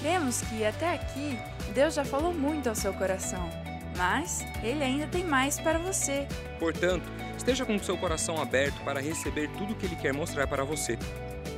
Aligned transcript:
Cremos 0.00 0.42
que 0.42 0.64
até 0.64 0.94
aqui 0.94 1.38
Deus 1.74 1.94
já 1.94 2.04
falou 2.04 2.32
muito 2.32 2.68
ao 2.68 2.74
seu 2.74 2.92
coração, 2.94 3.50
mas 3.96 4.44
Ele 4.62 4.84
ainda 4.84 5.06
tem 5.08 5.24
mais 5.24 5.58
para 5.58 5.78
você. 5.78 6.26
Portanto, 6.58 7.04
esteja 7.36 7.66
com 7.66 7.74
o 7.74 7.82
seu 7.82 7.98
coração 7.98 8.40
aberto 8.40 8.80
para 8.84 9.00
receber 9.00 9.50
tudo 9.58 9.72
o 9.72 9.76
que 9.76 9.86
Ele 9.86 9.96
quer 9.96 10.14
mostrar 10.14 10.46
para 10.46 10.64
você. 10.64 10.96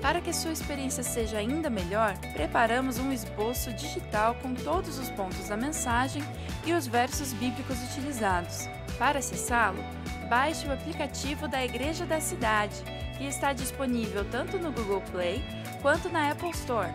Para 0.01 0.23
que 0.23 0.33
sua 0.33 0.53
experiência 0.53 1.03
seja 1.03 1.37
ainda 1.37 1.69
melhor, 1.69 2.17
preparamos 2.33 2.99
um 2.99 3.13
esboço 3.13 3.73
digital 3.75 4.35
com 4.37 4.55
todos 4.55 4.99
os 4.99 5.11
pontos 5.11 5.49
da 5.49 5.57
mensagem 5.57 6.23
e 6.65 6.73
os 6.73 6.87
versos 6.87 7.35
bíblicos 7.35 7.77
utilizados. 7.91 8.67
Para 8.99 9.19
acessá-lo, 9.19 9.83
baixe 10.31 10.67
o 10.67 10.73
aplicativo 10.73 11.47
da 11.47 11.63
Igreja 11.63 12.07
da 12.07 12.21
Cidade, 12.21 12.77
que 13.19 13.25
está 13.25 13.53
disponível 13.53 14.25
tanto 14.25 14.59
no 14.59 14.73
Google 14.73 15.03
Play 15.11 15.43
quanto 15.83 16.09
na 16.09 16.31
Apple 16.31 16.51
Store. 16.51 16.91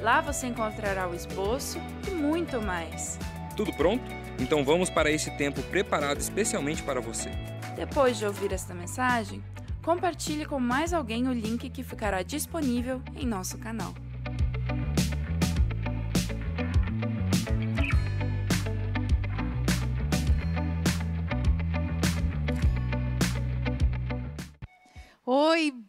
Lá 0.00 0.20
você 0.20 0.46
encontrará 0.46 1.08
o 1.08 1.14
esboço 1.14 1.78
e 2.06 2.10
muito 2.10 2.60
mais. 2.60 3.18
Tudo 3.56 3.72
pronto? 3.72 4.04
Então 4.38 4.64
vamos 4.64 4.90
para 4.90 5.10
esse 5.10 5.30
tempo 5.38 5.62
preparado 5.62 6.20
especialmente 6.20 6.82
para 6.82 7.00
você. 7.00 7.30
Depois 7.74 8.18
de 8.18 8.26
ouvir 8.26 8.52
esta 8.52 8.74
mensagem, 8.74 9.42
compartilhe 9.82 10.44
com 10.44 10.60
mais 10.60 10.92
alguém 10.92 11.26
o 11.28 11.32
link 11.32 11.70
que 11.70 11.82
ficará 11.82 12.22
disponível 12.22 13.00
em 13.14 13.26
nosso 13.26 13.56
canal. 13.56 13.94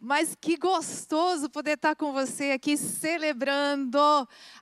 Mas 0.08 0.34
que 0.34 0.56
gostoso 0.56 1.50
poder 1.50 1.72
estar 1.72 1.94
com 1.94 2.14
você 2.14 2.52
aqui 2.52 2.78
celebrando 2.78 3.98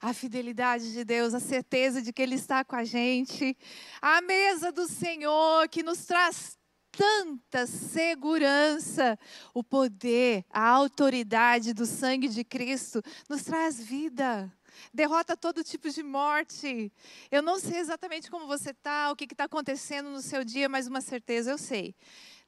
a 0.01 0.13
fidelidade 0.13 0.93
de 0.93 1.05
Deus, 1.05 1.35
a 1.35 1.39
certeza 1.39 2.03
de 2.03 2.13
que 2.13 2.21
Ele 2.21 2.35
está 2.35 2.65
com 2.65 2.75
a 2.75 2.83
gente, 2.83 3.57
a 4.03 4.21
mesa 4.21 4.73
do 4.73 4.89
Senhor 4.89 5.69
que 5.69 5.85
nos 5.85 6.05
traz 6.05 6.59
tanta 6.91 7.65
segurança. 7.65 9.17
O 9.55 9.63
poder, 9.63 10.45
a 10.51 10.69
autoridade 10.69 11.73
do 11.73 11.87
sangue 11.87 12.27
de 12.27 12.43
Cristo 12.43 13.01
nos 13.29 13.45
traz 13.45 13.81
vida. 13.81 14.53
Derrota 14.93 15.37
todo 15.37 15.63
tipo 15.63 15.89
de 15.89 16.03
morte. 16.03 16.93
Eu 17.31 17.41
não 17.41 17.61
sei 17.61 17.79
exatamente 17.79 18.29
como 18.29 18.49
você 18.49 18.71
está, 18.71 19.13
o 19.13 19.15
que 19.15 19.25
está 19.25 19.45
acontecendo 19.45 20.11
no 20.11 20.21
seu 20.21 20.43
dia, 20.43 20.69
mas 20.69 20.89
uma 20.89 21.01
certeza 21.01 21.53
eu 21.53 21.59
sei. 21.59 21.95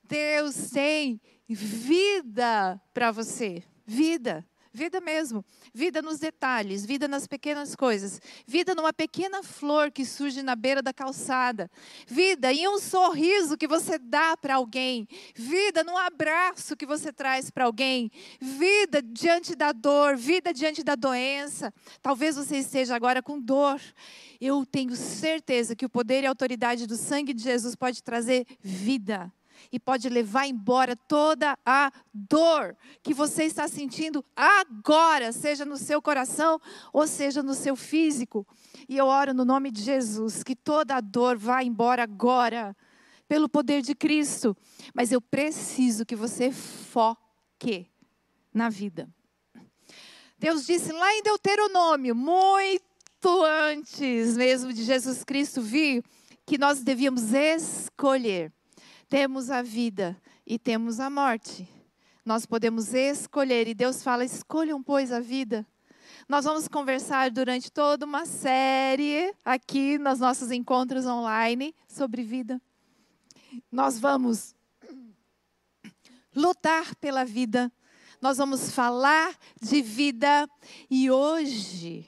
Deus 0.03 0.71
tem 0.71 1.21
vida 1.55 2.81
para 2.93 3.11
você. 3.11 3.63
Vida. 3.87 4.47
Vida 4.73 5.01
mesmo. 5.01 5.45
Vida 5.75 6.03
nos 6.03 6.19
detalhes, 6.19 6.85
vida 6.85 7.09
nas 7.09 7.27
pequenas 7.27 7.75
coisas. 7.75 8.21
Vida 8.47 8.75
numa 8.75 8.93
pequena 8.93 9.43
flor 9.43 9.91
que 9.91 10.05
surge 10.05 10.43
na 10.43 10.55
beira 10.55 10.83
da 10.83 10.93
calçada. 10.93 11.71
Vida 12.07 12.53
em 12.53 12.69
um 12.69 12.79
sorriso 12.79 13.57
que 13.57 13.67
você 13.67 13.99
dá 13.99 14.37
para 14.37 14.57
alguém. 14.57 15.09
Vida 15.35 15.83
num 15.83 15.97
abraço 15.97 16.77
que 16.77 16.87
você 16.87 17.13
traz 17.13 17.51
para 17.51 17.65
alguém. 17.65 18.11
Vida 18.41 19.03
diante 19.03 19.57
da 19.57 19.73
dor, 19.73 20.17
vida 20.17 20.53
diante 20.53 20.85
da 20.85 20.95
doença. 20.95 21.73
Talvez 22.03 22.37
você 22.37 22.59
esteja 22.59 22.95
agora 22.95 23.23
com 23.23 23.41
dor. 23.41 23.81
Eu 24.41 24.65
tenho 24.65 24.95
certeza 24.95 25.75
que 25.75 25.87
o 25.87 25.91
poder 25.91 26.23
e 26.23 26.27
a 26.27 26.31
autoridade 26.31 26.87
do 26.87 26.97
sangue 26.97 27.33
de 27.33 27.43
Jesus 27.43 27.75
pode 27.75 28.03
trazer 28.03 28.47
vida 28.61 29.33
e 29.73 29.79
pode 29.79 30.09
levar 30.09 30.47
embora 30.47 30.97
toda 30.97 31.59
a 31.65 31.93
dor 32.13 32.77
que 33.03 33.13
você 33.13 33.45
está 33.45 33.69
sentindo 33.69 34.25
agora, 34.35 35.33
seja 35.33 35.65
no 35.65 35.77
seu 35.77 36.01
coração 36.01 36.61
ou 36.93 37.07
seja 37.07 37.43
no 37.43 37.55
seu 37.55 37.77
físico. 37.77 38.47
E 38.89 38.97
eu 38.97 39.07
oro 39.07 39.35
no 39.35 39.45
nome 39.45 39.71
de 39.71 39.83
Jesus 39.83 40.43
que 40.43 40.57
toda 40.57 40.97
a 40.97 41.01
dor 41.01 41.37
vá 41.37 41.63
embora 41.63 42.03
agora, 42.03 42.77
pelo 43.29 43.49
poder 43.49 43.83
de 43.83 43.95
Cristo. 43.95 44.57
Mas 44.95 45.13
eu 45.13 45.21
preciso 45.21 46.07
que 46.07 46.17
você 46.17 46.51
foque 46.51 47.91
na 48.53 48.69
vida. 48.69 49.09
Deus 50.39 50.65
disse 50.65 50.93
lá 50.93 51.13
em 51.15 51.23
Deuteronômio, 51.23 52.15
muito 52.15 53.45
antes 53.45 54.37
mesmo 54.37 54.73
de 54.73 54.85
Jesus 54.85 55.25
Cristo 55.25 55.61
vir, 55.61 56.03
que 56.47 56.57
nós 56.57 56.81
devíamos 56.81 57.33
escolher 57.35 58.53
temos 59.09 59.51
a 59.51 59.63
vida 59.63 60.21
e 60.47 60.59
temos 60.59 61.01
a 61.01 61.09
morte. 61.09 61.69
Nós 62.25 62.45
podemos 62.45 62.93
escolher, 62.93 63.67
e 63.67 63.75
Deus 63.75 64.03
fala: 64.03 64.25
escolham, 64.25 64.83
pois, 64.83 65.11
a 65.13 65.21
vida. 65.21 65.67
Nós 66.29 66.45
vamos 66.45 66.69
conversar 66.69 67.31
durante 67.31 67.73
toda 67.73 68.05
uma 68.05 68.27
série 68.27 69.35
aqui 69.45 69.97
nos 69.99 70.19
nossos 70.19 70.51
encontros 70.51 71.07
online 71.07 71.75
sobre 71.87 72.23
vida. 72.23 72.61
Nós 73.73 73.99
vamos 73.99 74.55
lutar 76.35 76.95
pela 76.97 77.25
vida, 77.25 77.73
nós 78.21 78.37
vamos 78.37 78.71
falar 78.71 79.35
de 79.61 79.81
vida, 79.81 80.49
e 80.91 81.11
hoje, 81.11 82.07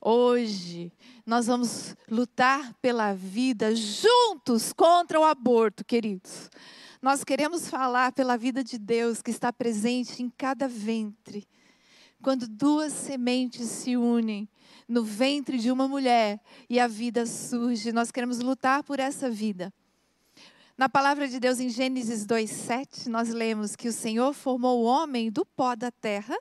hoje, 0.00 0.92
nós 1.26 1.46
vamos 1.46 1.94
lutar 2.08 2.74
pela 2.80 3.12
vida 3.14 3.74
juntos 3.74 4.72
contra 4.72 5.20
o 5.20 5.24
aborto, 5.24 5.84
queridos. 5.84 6.50
Nós 7.00 7.22
queremos 7.22 7.68
falar 7.68 8.12
pela 8.12 8.36
vida 8.36 8.64
de 8.64 8.78
Deus 8.78 9.22
que 9.22 9.30
está 9.30 9.52
presente 9.52 10.22
em 10.22 10.30
cada 10.30 10.66
ventre. 10.66 11.46
Quando 12.22 12.48
duas 12.48 12.92
sementes 12.92 13.68
se 13.68 13.96
unem 13.96 14.48
no 14.88 15.04
ventre 15.04 15.58
de 15.58 15.70
uma 15.70 15.86
mulher 15.86 16.40
e 16.68 16.80
a 16.80 16.88
vida 16.88 17.26
surge, 17.26 17.92
nós 17.92 18.10
queremos 18.10 18.40
lutar 18.40 18.82
por 18.82 18.98
essa 18.98 19.30
vida. 19.30 19.72
Na 20.76 20.88
palavra 20.88 21.28
de 21.28 21.38
Deus 21.38 21.60
em 21.60 21.68
Gênesis 21.68 22.24
2:7, 22.24 23.08
nós 23.08 23.28
lemos 23.28 23.76
que 23.76 23.88
o 23.88 23.92
Senhor 23.92 24.32
formou 24.32 24.80
o 24.80 24.84
homem 24.84 25.30
do 25.30 25.44
pó 25.44 25.74
da 25.74 25.90
terra 25.90 26.36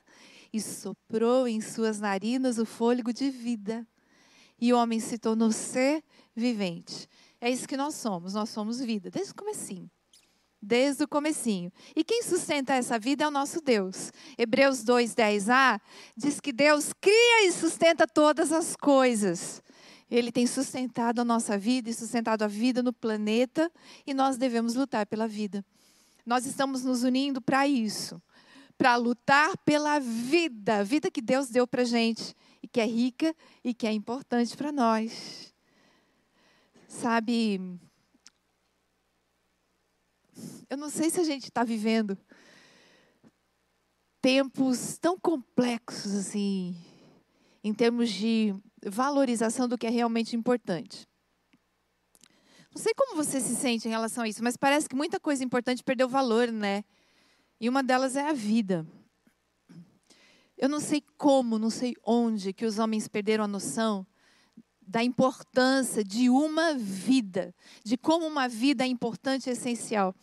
e 0.52 0.62
soprou 0.62 1.48
em 1.48 1.62
suas 1.62 2.00
narinas 2.00 2.58
o 2.58 2.66
fôlego 2.66 3.14
de 3.14 3.30
vida 3.30 3.88
e 4.60 4.74
o 4.74 4.78
homem 4.78 5.00
se 5.00 5.18
tornou 5.18 5.52
ser 5.52 6.04
vivente. 6.36 7.08
É 7.40 7.50
isso 7.50 7.68
que 7.68 7.78
nós 7.78 7.96
somos, 7.96 8.34
nós 8.34 8.50
somos 8.50 8.80
vida, 8.80 9.10
desde 9.10 9.32
o 9.32 9.36
comecinho. 9.36 9.90
Desde 10.60 11.04
o 11.04 11.08
comecinho. 11.08 11.72
E 11.96 12.04
quem 12.04 12.24
sustenta 12.24 12.74
essa 12.74 12.98
vida 12.98 13.24
é 13.24 13.28
o 13.28 13.32
nosso 13.32 13.62
Deus. 13.62 14.12
Hebreus 14.38 14.84
2:10a 14.84 15.80
diz 16.16 16.40
que 16.40 16.52
Deus 16.52 16.92
cria 17.00 17.48
e 17.48 17.52
sustenta 17.52 18.08
todas 18.08 18.52
as 18.52 18.76
coisas. 18.76 19.62
Ele 20.10 20.32
tem 20.32 20.48
sustentado 20.48 21.20
a 21.20 21.26
nossa 21.26 21.58
vida 21.58 21.90
e 21.90 21.94
sustentado 21.94 22.42
a 22.42 22.48
vida 22.48 22.82
no 22.82 22.92
planeta 22.92 23.72
e 24.06 24.14
nós 24.14 24.38
devemos 24.38 24.74
lutar 24.74 25.06
pela 25.06 25.28
vida. 25.28 25.64
Nós 26.26 26.46
estamos 26.46 26.84
nos 26.84 27.04
unindo 27.04 27.40
para 27.40 27.68
isso, 27.68 28.22
para 28.78 28.96
lutar 28.96 29.58
pela 29.60 30.00
vida, 30.00 30.80
a 30.80 30.84
vida 30.84 31.10
que 31.10 31.22
Deus 31.22 31.50
deu 31.50 31.68
para 31.68 31.84
gente 31.84 32.36
e 32.62 32.68
que 32.68 32.80
é 32.80 32.86
rica 32.86 33.36
e 33.64 33.74
que 33.74 33.88
é 33.88 33.92
importante 33.92 34.56
para 34.56 34.72
nós. 34.72 35.54
Sabe, 36.88 37.60
eu 40.70 40.78
não 40.78 40.90
sei 40.90 41.10
se 41.10 41.20
a 41.20 41.24
gente 41.24 41.46
está 41.46 41.64
vivendo 41.64 42.18
tempos 44.22 44.98
tão 44.98 45.18
complexos 45.18 46.14
assim, 46.14 46.76
em 47.64 47.74
termos 47.74 48.10
de 48.10 48.54
valorização 48.86 49.68
do 49.68 49.78
que 49.78 49.88
é 49.88 49.90
realmente 49.90 50.36
importante. 50.36 51.08
Não 52.74 52.82
sei 52.82 52.94
como 52.94 53.16
você 53.16 53.40
se 53.42 53.56
sente 53.56 53.88
em 53.88 53.92
relação 53.92 54.24
a 54.24 54.28
isso, 54.28 54.44
mas 54.44 54.56
parece 54.56 54.88
que 54.88 54.96
muita 54.96 55.20
coisa 55.20 55.44
importante 55.44 55.84
perdeu 55.84 56.08
valor, 56.08 56.52
né? 56.52 56.84
E 57.60 57.68
uma 57.68 57.82
delas 57.82 58.16
é 58.16 58.30
a 58.30 58.34
vida. 58.34 58.86
Eu 60.58 60.70
não 60.70 60.80
sei 60.80 61.04
como, 61.18 61.60
não 61.60 61.70
sei 61.70 61.96
onde 62.04 62.54
que 62.54 62.66
os 62.66 62.80
homens 62.80 63.08
perderam 63.08 63.44
a 63.44 63.48
noção 63.48 64.06
da 64.82 65.04
importância 65.04 66.04
de 66.04 66.30
uma 66.30 66.74
vida, 66.74 67.54
de 67.84 67.98
como 67.98 68.26
uma 68.26 68.48
vida 68.48 68.84
é 68.84 68.88
importante 68.88 69.48
e 69.48 69.52
essencial. 69.52 70.16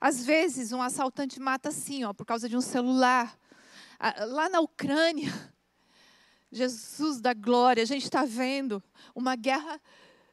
Às 0.00 0.24
vezes, 0.24 0.72
um 0.72 0.80
assaltante 0.80 1.40
mata 1.40 1.70
assim, 1.70 2.04
ó, 2.04 2.12
por 2.12 2.24
causa 2.24 2.48
de 2.48 2.56
um 2.56 2.60
celular. 2.60 3.36
Lá 4.28 4.48
na 4.48 4.60
Ucrânia, 4.60 5.32
Jesus 6.52 7.20
da 7.20 7.34
glória, 7.34 7.82
a 7.82 7.86
gente 7.86 8.04
está 8.04 8.24
vendo 8.24 8.82
uma 9.14 9.34
guerra 9.34 9.80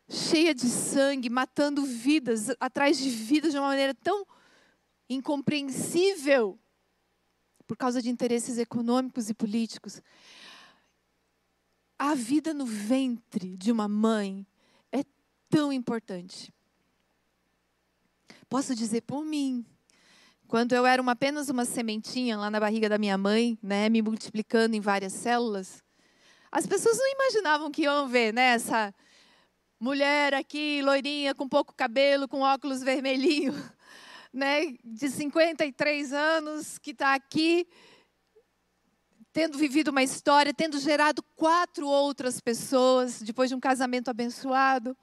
cheia 0.08 0.54
de 0.54 0.68
sangue, 0.68 1.30
matando 1.30 1.84
vidas, 1.84 2.50
atrás 2.60 2.98
de 2.98 3.10
vidas 3.10 3.52
de 3.52 3.58
uma 3.58 3.70
maneira 3.70 3.96
tão 3.96 4.26
incompreensível 5.16 6.60
por 7.68 7.78
causa 7.78 8.02
de 8.02 8.10
interesses 8.10 8.58
econômicos 8.58 9.30
e 9.30 9.34
políticos. 9.34 10.02
A 11.98 12.16
vida 12.16 12.54
no 12.54 12.66
ventre 12.66 13.56
de 13.58 13.72
uma 13.72 13.88
mãe 13.88 14.46
é 14.92 15.04
tão 15.50 15.72
importante. 15.72 16.54
Posso 18.50 18.76
dizer 18.76 19.02
por 19.02 19.24
mim, 19.24 19.66
quando 20.48 20.74
eu 20.74 20.86
era 20.86 21.02
uma, 21.02 21.14
apenas 21.14 21.48
uma 21.48 21.64
sementinha 21.64 22.38
lá 22.38 22.50
na 22.50 22.60
barriga 22.60 22.90
da 22.90 22.98
minha 22.98 23.18
mãe, 23.18 23.58
né, 23.62 23.88
me 23.88 24.02
multiplicando 24.02 24.76
em 24.76 24.82
várias 24.82 25.14
células, 25.14 25.82
As 26.52 26.68
pessoas 26.68 26.98
não 26.98 27.10
imaginavam 27.14 27.72
que 27.72 27.84
iam 27.84 28.10
ver 28.10 28.34
né, 28.34 28.48
essa 28.48 28.94
mulher 29.80 30.34
aqui, 30.34 30.82
loirinha, 30.82 31.34
com 31.34 31.48
pouco 31.48 31.74
cabelo, 31.74 32.28
com 32.28 32.42
óculos 32.42 32.84
vermelhinho, 32.84 33.54
né, 34.34 34.76
de 34.84 35.10
53 35.10 36.14
anos, 36.14 36.78
que 36.78 36.92
está 36.92 37.14
aqui, 37.14 37.68
tendo 39.34 39.58
vivido 39.58 39.90
uma 39.90 40.04
história, 40.04 40.54
tendo 40.54 40.80
gerado 40.80 41.24
quatro 41.36 41.88
outras 41.88 42.40
pessoas, 42.40 43.22
depois 43.22 43.50
de 43.50 43.56
um 43.56 43.60
casamento 43.60 44.10
abençoado. 44.10 44.96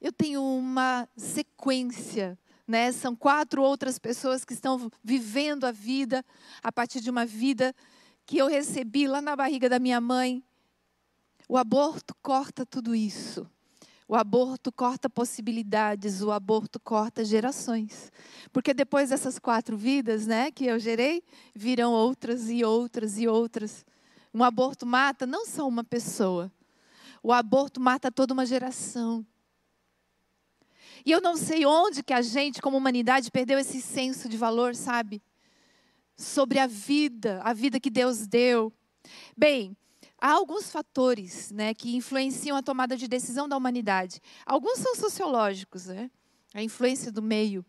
Eu 0.00 0.12
tenho 0.12 0.42
uma 0.42 1.08
sequência 1.16 2.38
né? 2.70 2.92
São 2.92 3.16
quatro 3.16 3.64
outras 3.64 3.98
pessoas 3.98 4.44
que 4.44 4.52
estão 4.52 4.88
vivendo 5.02 5.64
a 5.64 5.72
vida 5.72 6.24
a 6.62 6.70
partir 6.70 7.00
de 7.00 7.10
uma 7.10 7.26
vida 7.26 7.74
que 8.24 8.38
eu 8.38 8.46
recebi 8.46 9.08
lá 9.08 9.20
na 9.20 9.34
barriga 9.34 9.68
da 9.68 9.80
minha 9.80 10.00
mãe. 10.00 10.40
O 11.48 11.56
aborto 11.58 12.14
corta 12.22 12.64
tudo 12.64 12.94
isso. 12.94 13.50
O 14.10 14.16
aborto 14.16 14.72
corta 14.72 15.08
possibilidades, 15.08 16.20
o 16.20 16.32
aborto 16.32 16.80
corta 16.80 17.24
gerações. 17.24 18.10
Porque 18.52 18.74
depois 18.74 19.10
dessas 19.10 19.38
quatro 19.38 19.76
vidas, 19.76 20.26
né, 20.26 20.50
que 20.50 20.66
eu 20.66 20.80
gerei, 20.80 21.22
virão 21.54 21.92
outras 21.92 22.50
e 22.50 22.64
outras 22.64 23.20
e 23.20 23.28
outras. 23.28 23.86
Um 24.34 24.42
aborto 24.42 24.84
mata 24.84 25.26
não 25.26 25.46
só 25.46 25.68
uma 25.68 25.84
pessoa. 25.84 26.50
O 27.22 27.32
aborto 27.32 27.80
mata 27.80 28.10
toda 28.10 28.34
uma 28.34 28.44
geração. 28.44 29.24
E 31.06 31.12
eu 31.12 31.20
não 31.20 31.36
sei 31.36 31.64
onde 31.64 32.02
que 32.02 32.12
a 32.12 32.20
gente, 32.20 32.60
como 32.60 32.76
humanidade, 32.78 33.30
perdeu 33.30 33.60
esse 33.60 33.80
senso 33.80 34.28
de 34.28 34.36
valor, 34.36 34.74
sabe? 34.74 35.22
Sobre 36.16 36.58
a 36.58 36.66
vida, 36.66 37.40
a 37.44 37.52
vida 37.52 37.78
que 37.78 37.88
Deus 37.88 38.26
deu. 38.26 38.72
Bem, 39.36 39.76
há 40.20 40.32
alguns 40.32 40.70
fatores 40.70 41.50
né, 41.50 41.74
que 41.74 41.96
influenciam 41.96 42.56
a 42.56 42.62
tomada 42.62 42.96
de 42.96 43.08
decisão 43.08 43.48
da 43.48 43.56
humanidade. 43.56 44.20
Alguns 44.44 44.78
são 44.78 44.94
sociológicos, 44.94 45.86
né? 45.86 46.10
a 46.54 46.62
influência 46.62 47.12
do 47.12 47.22
meio. 47.22 47.64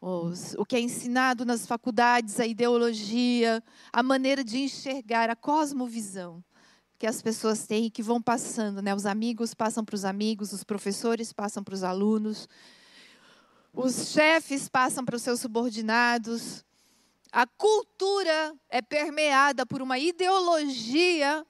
Os, 0.00 0.54
o 0.58 0.66
que 0.66 0.76
é 0.76 0.80
ensinado 0.80 1.44
nas 1.44 1.66
faculdades, 1.66 2.38
a 2.38 2.46
ideologia, 2.46 3.62
a 3.92 4.02
maneira 4.02 4.44
de 4.44 4.58
enxergar, 4.58 5.30
a 5.30 5.36
cosmovisão 5.36 6.44
que 6.98 7.06
as 7.06 7.22
pessoas 7.22 7.66
têm 7.66 7.86
e 7.86 7.90
que 7.90 8.02
vão 8.02 8.20
passando, 8.20 8.80
né? 8.80 8.94
Os 8.94 9.06
amigos 9.06 9.54
passam 9.54 9.84
para 9.84 9.94
os 9.94 10.04
amigos, 10.04 10.52
os 10.52 10.62
professores 10.62 11.32
passam 11.32 11.62
para 11.62 11.74
os 11.74 11.82
alunos, 11.82 12.48
os 13.72 14.10
chefes 14.10 14.68
passam 14.68 15.04
para 15.04 15.16
os 15.16 15.22
seus 15.22 15.40
subordinados. 15.40 16.64
A 17.34 17.48
cultura 17.48 18.56
é 18.68 18.80
permeada 18.80 19.66
por 19.66 19.82
uma 19.82 19.98
ideologia. 19.98 21.44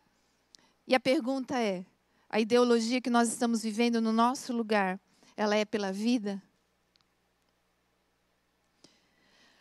E 0.86 0.94
a 0.94 0.98
pergunta 0.98 1.60
é: 1.60 1.84
a 2.26 2.40
ideologia 2.40 3.02
que 3.02 3.10
nós 3.10 3.28
estamos 3.28 3.62
vivendo 3.62 4.00
no 4.00 4.10
nosso 4.10 4.50
lugar, 4.50 4.98
ela 5.36 5.54
é 5.54 5.66
pela 5.66 5.92
vida? 5.92 6.42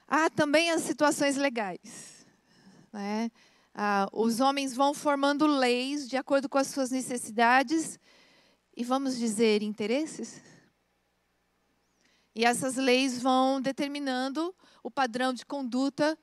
Há 0.08 0.30
também 0.30 0.72
as 0.72 0.84
situações 0.84 1.36
legais. 1.36 2.26
Né? 2.94 3.30
Ah, 3.76 4.08
os 4.14 4.40
homens 4.40 4.74
vão 4.74 4.94
formando 4.94 5.46
leis 5.46 6.08
de 6.08 6.16
acordo 6.16 6.48
com 6.48 6.58
as 6.58 6.68
suas 6.68 6.90
necessidades 6.90 8.00
e, 8.78 8.82
vamos 8.86 9.18
dizer, 9.18 9.62
interesses. 9.62 10.42
E 12.36 12.46
essas 12.46 12.76
leis 12.76 13.22
vão 13.22 13.62
determinando 13.62 14.54
o 14.82 14.90
padrão 14.90 15.34
de 15.34 15.46
conduta 15.46 16.18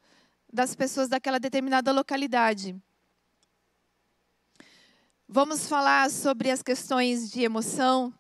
das 0.53 0.75
pessoas 0.75 1.09
daquela 1.09 1.39
determinada 1.39 1.93
localidade. 1.93 2.77
Vamos 5.29 5.69
falar 5.69 6.11
sobre 6.11 6.51
as 6.51 6.61
questões 6.61 7.31
de 7.31 7.43
emoção. 7.43 8.13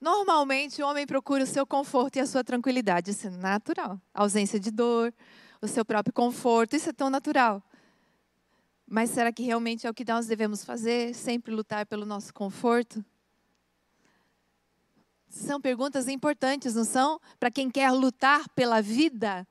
Normalmente, 0.00 0.80
o 0.80 0.86
homem 0.86 1.04
procura 1.04 1.42
o 1.42 1.46
seu 1.46 1.66
conforto 1.66 2.16
e 2.16 2.20
a 2.20 2.26
sua 2.26 2.44
tranquilidade. 2.44 3.10
Isso 3.10 3.26
é 3.26 3.30
natural. 3.30 4.00
A 4.14 4.22
ausência 4.22 4.60
de 4.60 4.70
dor, 4.70 5.12
o 5.60 5.66
seu 5.66 5.84
próprio 5.84 6.14
conforto, 6.14 6.76
isso 6.76 6.90
é 6.90 6.92
tão 6.92 7.10
natural. 7.10 7.60
Mas 8.86 9.10
será 9.10 9.32
que 9.32 9.42
realmente 9.42 9.86
é 9.86 9.90
o 9.90 9.94
que 9.94 10.04
nós 10.04 10.26
devemos 10.26 10.64
fazer? 10.64 11.12
Sempre 11.14 11.52
lutar 11.52 11.84
pelo 11.86 12.06
nosso 12.06 12.32
conforto? 12.32 13.04
São 15.30 15.60
perguntas 15.60 16.08
importantes, 16.08 16.74
não 16.74 16.84
são? 16.84 17.20
Para 17.38 17.52
quem 17.52 17.70
quer 17.70 17.92
lutar 17.92 18.48
pela 18.48 18.82
vida. 18.82 19.46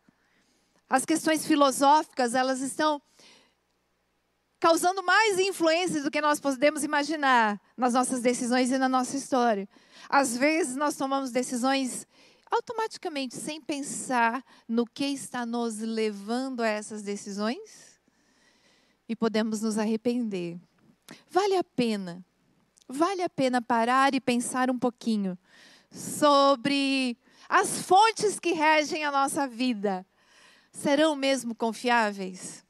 As 0.89 1.05
questões 1.05 1.45
filosóficas, 1.45 2.35
elas 2.35 2.59
estão 2.59 3.01
causando 4.59 5.01
mais 5.01 5.39
influência 5.39 6.03
do 6.03 6.11
que 6.11 6.19
nós 6.19 6.37
podemos 6.41 6.83
imaginar 6.83 7.61
nas 7.77 7.93
nossas 7.93 8.21
decisões 8.21 8.71
e 8.71 8.77
na 8.77 8.89
nossa 8.89 9.15
história. 9.15 9.69
Às 10.09 10.35
vezes 10.35 10.75
nós 10.75 10.97
tomamos 10.97 11.31
decisões 11.31 12.05
automaticamente 12.51 13.35
sem 13.35 13.61
pensar 13.61 14.43
no 14.67 14.85
que 14.85 15.05
está 15.05 15.45
nos 15.45 15.77
levando 15.77 16.59
a 16.61 16.67
essas 16.67 17.03
decisões 17.03 18.01
e 19.07 19.15
podemos 19.15 19.61
nos 19.61 19.77
arrepender. 19.77 20.59
Vale 21.29 21.55
a 21.55 21.63
pena, 21.63 22.25
vale 22.85 23.21
a 23.21 23.29
pena 23.29 23.61
parar 23.61 24.13
e 24.13 24.19
pensar 24.19 24.69
um 24.69 24.77
pouquinho 24.77 25.37
sobre 25.91 27.17
as 27.47 27.81
fontes 27.81 28.39
que 28.39 28.51
regem 28.51 29.03
a 29.03 29.11
nossa 29.11 29.47
vida. 29.47 30.05
Serão 30.71 31.15
mesmo 31.15 31.55
confiáveis? 31.55 32.65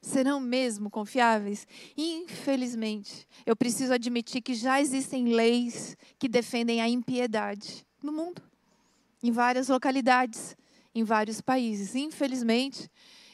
Serão 0.00 0.38
mesmo 0.38 0.90
confiáveis? 0.90 1.66
Infelizmente, 1.96 3.26
eu 3.44 3.56
preciso 3.56 3.92
admitir 3.92 4.42
que 4.42 4.54
já 4.54 4.80
existem 4.80 5.34
leis 5.34 5.96
que 6.18 6.28
defendem 6.28 6.80
a 6.80 6.88
impiedade 6.88 7.86
no 8.02 8.12
mundo, 8.12 8.42
em 9.22 9.32
várias 9.32 9.68
localidades, 9.68 10.56
em 10.94 11.04
vários 11.04 11.40
países. 11.40 11.94
Infelizmente, 11.94 12.90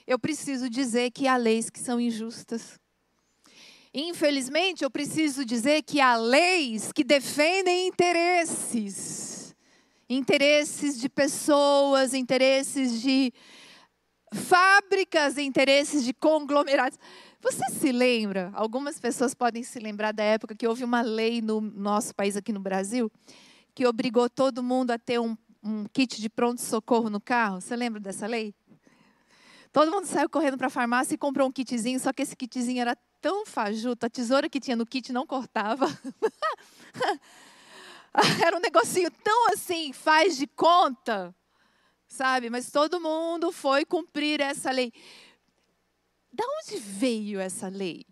eu 0.06 0.18
preciso 0.18 0.70
dizer 0.70 1.10
que 1.10 1.28
há 1.28 1.36
leis 1.36 1.70
que 1.70 1.78
são 1.78 2.00
injustas. 2.00 2.79
Infelizmente, 3.92 4.84
eu 4.84 4.90
preciso 4.90 5.44
dizer 5.44 5.82
que 5.82 6.00
há 6.00 6.16
leis 6.16 6.92
que 6.92 7.02
defendem 7.02 7.88
interesses. 7.88 9.54
Interesses 10.08 10.98
de 11.00 11.08
pessoas, 11.08 12.14
interesses 12.14 13.00
de 13.02 13.32
fábricas, 14.32 15.38
interesses 15.38 16.04
de 16.04 16.12
conglomerados. 16.14 16.98
Você 17.40 17.64
se 17.70 17.90
lembra? 17.90 18.52
Algumas 18.54 19.00
pessoas 19.00 19.34
podem 19.34 19.64
se 19.64 19.80
lembrar 19.80 20.12
da 20.12 20.22
época 20.22 20.54
que 20.54 20.68
houve 20.68 20.84
uma 20.84 21.02
lei 21.02 21.40
no 21.42 21.60
nosso 21.60 22.14
país, 22.14 22.36
aqui 22.36 22.52
no 22.52 22.60
Brasil, 22.60 23.10
que 23.74 23.86
obrigou 23.86 24.30
todo 24.30 24.62
mundo 24.62 24.92
a 24.92 24.98
ter 24.98 25.18
um, 25.18 25.36
um 25.64 25.84
kit 25.92 26.20
de 26.20 26.28
pronto-socorro 26.28 27.10
no 27.10 27.20
carro. 27.20 27.60
Você 27.60 27.74
lembra 27.74 27.98
dessa 27.98 28.26
lei? 28.26 28.54
Todo 29.72 29.90
mundo 29.90 30.06
saiu 30.06 30.28
correndo 30.28 30.58
para 30.58 30.66
a 30.68 30.70
farmácia 30.70 31.14
e 31.14 31.18
comprou 31.18 31.48
um 31.48 31.52
kitzinho, 31.52 31.98
só 31.98 32.12
que 32.12 32.22
esse 32.22 32.36
kitzinho 32.36 32.80
era 32.80 32.96
tão 33.20 33.44
fajuto, 33.44 34.06
a 34.06 34.10
tesoura 34.10 34.48
que 34.48 34.60
tinha 34.60 34.76
no 34.76 34.86
kit 34.86 35.12
não 35.12 35.26
cortava. 35.26 35.86
era 38.44 38.56
um 38.56 38.60
negocinho 38.60 39.10
tão 39.10 39.52
assim, 39.52 39.92
faz 39.92 40.36
de 40.36 40.46
conta, 40.46 41.34
sabe? 42.08 42.50
Mas 42.50 42.70
todo 42.70 43.00
mundo 43.00 43.52
foi 43.52 43.84
cumprir 43.84 44.40
essa 44.40 44.70
lei. 44.70 44.92
Da 46.32 46.44
onde 46.44 46.78
veio 46.78 47.40
essa 47.40 47.68
lei? 47.68 48.04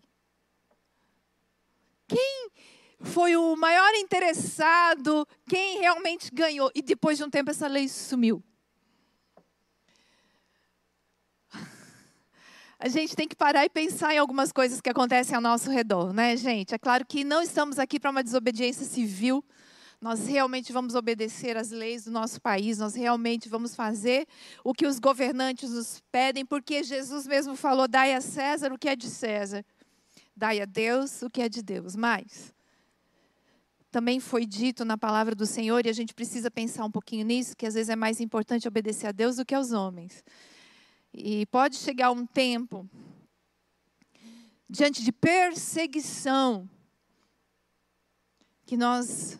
Quem 2.07 2.49
foi 3.01 3.35
o 3.35 3.55
maior 3.55 3.93
interessado? 3.95 5.27
Quem 5.47 5.79
realmente 5.79 6.31
ganhou? 6.33 6.71
E 6.73 6.81
depois 6.81 7.17
de 7.17 7.23
um 7.23 7.29
tempo 7.29 7.51
essa 7.51 7.67
lei 7.67 7.87
sumiu. 7.87 8.43
A 12.79 12.87
gente 12.87 13.13
tem 13.13 13.27
que 13.27 13.35
parar 13.35 13.65
e 13.65 13.69
pensar 13.69 14.13
em 14.13 14.17
algumas 14.17 14.53
coisas 14.53 14.79
que 14.79 14.89
acontecem 14.89 15.35
ao 15.35 15.41
nosso 15.41 15.69
redor, 15.69 16.13
né, 16.13 16.37
gente? 16.37 16.73
É 16.73 16.77
claro 16.77 17.05
que 17.05 17.25
não 17.25 17.41
estamos 17.41 17.77
aqui 17.77 17.99
para 17.99 18.09
uma 18.09 18.23
desobediência 18.23 18.85
civil. 18.85 19.43
Nós 19.99 20.25
realmente 20.25 20.71
vamos 20.71 20.95
obedecer 20.95 21.57
às 21.57 21.71
leis 21.71 22.05
do 22.05 22.11
nosso 22.11 22.39
país, 22.39 22.77
nós 22.77 22.95
realmente 22.95 23.49
vamos 23.49 23.75
fazer 23.75 24.25
o 24.63 24.73
que 24.73 24.87
os 24.87 24.97
governantes 24.97 25.71
nos 25.71 26.01
pedem, 26.09 26.45
porque 26.45 26.81
Jesus 26.81 27.27
mesmo 27.27 27.53
falou: 27.53 27.85
dai 27.85 28.13
a 28.13 28.21
César 28.21 28.71
o 28.71 28.77
que 28.77 28.87
é 28.87 28.95
de 28.95 29.09
César, 29.09 29.65
dai 30.33 30.61
a 30.61 30.65
Deus 30.65 31.21
o 31.21 31.29
que 31.29 31.41
é 31.41 31.49
de 31.49 31.61
Deus. 31.61 31.97
Mas 31.97 32.53
também 33.91 34.21
foi 34.21 34.45
dito 34.45 34.85
na 34.85 34.97
palavra 34.97 35.35
do 35.35 35.45
Senhor, 35.45 35.85
e 35.85 35.89
a 35.89 35.93
gente 35.93 36.13
precisa 36.13 36.49
pensar 36.49 36.85
um 36.85 36.91
pouquinho 36.91 37.25
nisso, 37.25 37.57
que 37.57 37.65
às 37.65 37.73
vezes 37.73 37.89
é 37.89 37.95
mais 37.97 38.21
importante 38.21 38.69
obedecer 38.69 39.07
a 39.07 39.11
Deus 39.11 39.35
do 39.35 39.43
que 39.43 39.53
aos 39.53 39.73
homens. 39.73 40.23
E 41.13 41.45
pode 41.47 41.75
chegar 41.75 42.11
um 42.11 42.25
tempo, 42.25 42.89
diante 44.69 45.03
de 45.03 45.11
perseguição, 45.11 46.69
que 48.65 48.77
nós 48.77 49.39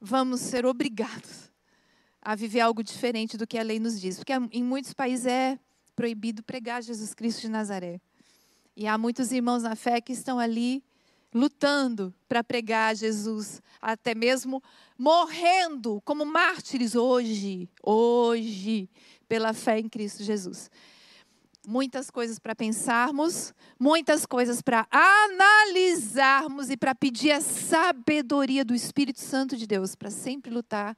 vamos 0.00 0.40
ser 0.40 0.64
obrigados 0.64 1.50
a 2.20 2.36
viver 2.36 2.60
algo 2.60 2.82
diferente 2.82 3.36
do 3.36 3.46
que 3.46 3.58
a 3.58 3.62
lei 3.62 3.80
nos 3.80 4.00
diz. 4.00 4.16
Porque 4.16 4.32
em 4.52 4.62
muitos 4.62 4.92
países 4.92 5.26
é 5.26 5.58
proibido 5.96 6.42
pregar 6.42 6.82
Jesus 6.82 7.12
Cristo 7.12 7.42
de 7.42 7.48
Nazaré. 7.48 8.00
E 8.76 8.86
há 8.86 8.96
muitos 8.96 9.32
irmãos 9.32 9.64
na 9.64 9.74
fé 9.74 10.00
que 10.00 10.12
estão 10.12 10.38
ali 10.38 10.82
lutando 11.34 12.14
para 12.28 12.44
pregar 12.44 12.94
Jesus, 12.94 13.60
até 13.80 14.14
mesmo 14.14 14.62
morrendo 14.98 16.00
como 16.04 16.24
mártires 16.24 16.94
hoje, 16.94 17.68
hoje, 17.82 18.88
pela 19.28 19.52
fé 19.52 19.80
em 19.80 19.88
Cristo 19.88 20.22
Jesus. 20.22 20.70
Muitas 21.66 22.10
coisas 22.10 22.40
para 22.40 22.56
pensarmos, 22.56 23.54
muitas 23.78 24.26
coisas 24.26 24.60
para 24.60 24.86
analisarmos 24.90 26.70
e 26.70 26.76
para 26.76 26.92
pedir 26.92 27.30
a 27.30 27.40
sabedoria 27.40 28.64
do 28.64 28.74
Espírito 28.74 29.20
Santo 29.20 29.56
de 29.56 29.64
Deus, 29.64 29.94
para 29.94 30.10
sempre 30.10 30.50
lutar 30.50 30.96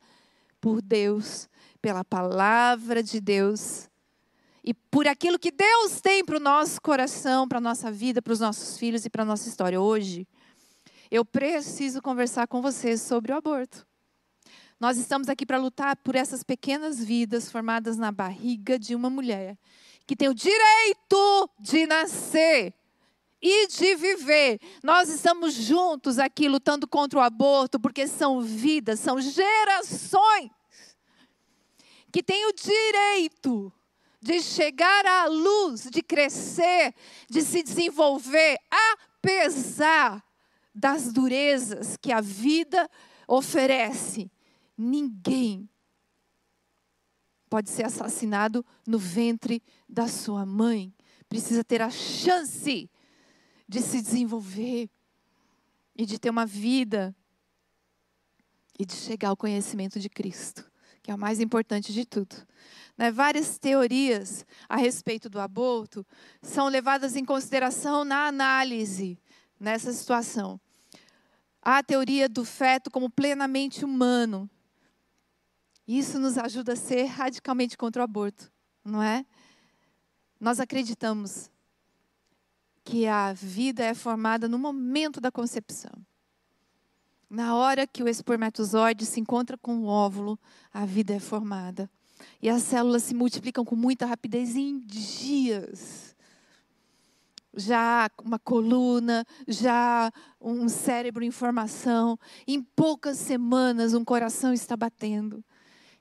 por 0.63 0.81
Deus, 0.81 1.51
pela 1.83 2.03
palavra 2.03 3.03
de 3.03 3.21
Deus 3.21 3.91
e 4.65 4.73
por 4.73 5.07
aquilo 5.07 5.39
que 5.39 5.51
Deus 5.51 6.01
tem 6.01 6.25
para 6.25 6.39
o 6.39 6.41
nosso 6.41 6.81
coração, 6.81 7.47
para 7.47 7.59
a 7.59 7.61
nossa 7.61 7.93
vida, 7.93 8.23
para 8.23 8.33
os 8.33 8.41
nossos 8.41 8.79
filhos 8.79 9.05
e 9.05 9.11
para 9.11 9.23
a 9.23 9.27
nossa 9.27 9.47
história. 9.47 9.79
Hoje, 9.79 10.27
eu 11.11 11.23
preciso 11.23 12.01
conversar 12.01 12.47
com 12.47 12.63
vocês 12.63 13.03
sobre 13.03 13.31
o 13.31 13.37
aborto. 13.37 13.87
Nós 14.81 14.97
estamos 14.97 15.29
aqui 15.29 15.45
para 15.45 15.59
lutar 15.59 15.97
por 15.97 16.17
essas 16.17 16.43
pequenas 16.43 17.05
vidas 17.05 17.51
formadas 17.51 17.99
na 17.99 18.11
barriga 18.11 18.79
de 18.79 18.95
uma 18.95 19.11
mulher 19.11 19.59
que 20.07 20.17
tem 20.17 20.29
o 20.29 20.35
direito 20.35 21.51
de 21.59 21.87
nascer 21.87 22.75
e 23.41 23.67
de 23.69 23.95
viver. 23.95 24.61
Nós 24.83 25.09
estamos 25.09 25.55
juntos 25.55 26.19
aqui 26.19 26.49
lutando 26.49 26.87
contra 26.87 27.19
o 27.19 27.23
aborto 27.23 27.79
porque 27.79 28.07
são 28.07 28.41
vidas, 28.41 29.01
são 29.01 29.21
gerações 29.21 30.51
que 32.11 32.23
têm 32.23 32.47
o 32.47 32.53
direito 32.53 33.73
de 34.21 34.41
chegar 34.41 35.05
à 35.05 35.27
luz, 35.27 35.89
de 35.91 36.01
crescer, 36.01 36.95
de 37.29 37.43
se 37.43 37.63
desenvolver, 37.63 38.57
apesar 38.71 40.25
das 40.75 41.13
durezas 41.13 41.97
que 41.97 42.11
a 42.11 42.21
vida 42.21 42.89
oferece. 43.29 44.31
Ninguém 44.79 45.69
pode 47.55 47.71
ser 47.71 47.87
assassinado 47.87 48.67
no 48.85 48.99
ventre 48.99 49.63
da 49.89 50.09
sua 50.09 50.45
mãe. 50.45 50.93
Precisa 51.29 51.63
ter 51.63 51.81
a 51.81 51.89
chance 51.89 52.91
de 53.69 53.81
se 53.81 54.03
desenvolver 54.03 54.91
e 55.95 56.05
de 56.05 56.19
ter 56.19 56.31
uma 56.31 56.45
vida 56.45 57.15
e 58.77 58.85
de 58.85 58.95
chegar 58.95 59.29
ao 59.29 59.37
conhecimento 59.37 60.01
de 60.01 60.09
Cristo, 60.09 60.69
que 61.01 61.13
é 61.13 61.15
o 61.15 61.19
mais 61.19 61.39
importante 61.39 61.93
de 61.93 62.05
tudo. 62.05 62.35
Né, 62.99 63.13
várias 63.13 63.57
teorias 63.57 64.45
a 64.69 64.77
respeito 64.77 65.31
do 65.31 65.39
aborto 65.39 66.05
são 66.43 66.67
levadas 66.67 67.15
em 67.15 67.25
consideração 67.25 68.05
na 68.05 68.27
análise 68.27 69.17
nessa 69.61 69.93
situação. 69.93 70.61
Há 71.63 71.79
a 71.79 71.85
teoria 71.85 72.29
do 72.29 72.45
feto 72.45 72.91
como 72.91 73.09
plenamente 73.09 73.85
humano. 73.85 74.51
Isso 75.87 76.19
nos 76.19 76.39
ajuda 76.39 76.73
a 76.73 76.77
ser 76.77 77.05
radicalmente 77.05 77.77
contra 77.77 78.03
o 78.03 78.05
aborto, 78.05 78.51
não 78.85 79.03
é? 79.03 79.25
Nós 80.41 80.61
acreditamos 80.61 81.51
que 82.83 83.07
a 83.07 83.33
vida 83.33 83.83
é 83.83 83.95
formada 83.95 84.49
no 84.49 84.59
momento 84.59 85.21
da 85.21 85.31
concepção. 85.31 85.93
Na 87.29 87.57
hora 87.57 87.87
que 87.87 88.03
o 88.03 88.09
espermatozoide 88.09 89.07
se 89.07 89.19
encontra 89.19 89.57
com 89.59 89.79
o 89.79 89.87
óvulo, 89.87 90.39
a 90.73 90.85
vida 90.85 91.15
é 91.15 91.19
formada. 91.19 91.91
E 92.41 92.49
as 92.49 92.63
células 92.63 93.03
se 93.05 93.15
multiplicam 93.15 93.65
com 93.65 93.75
muita 93.75 94.07
rapidez 94.07 94.55
em 94.55 94.79
dias. 94.79 96.15
Já 97.57 98.11
uma 98.23 98.39
coluna, 98.39 99.25
já 99.49 100.13
um 100.41 100.69
cérebro 100.69 101.25
em 101.25 101.31
formação. 101.31 102.19
Em 102.47 102.63
poucas 102.63 103.19
semanas, 103.19 103.95
um 103.95 104.05
coração 104.05 104.53
está 104.53 104.77
batendo. 104.77 105.45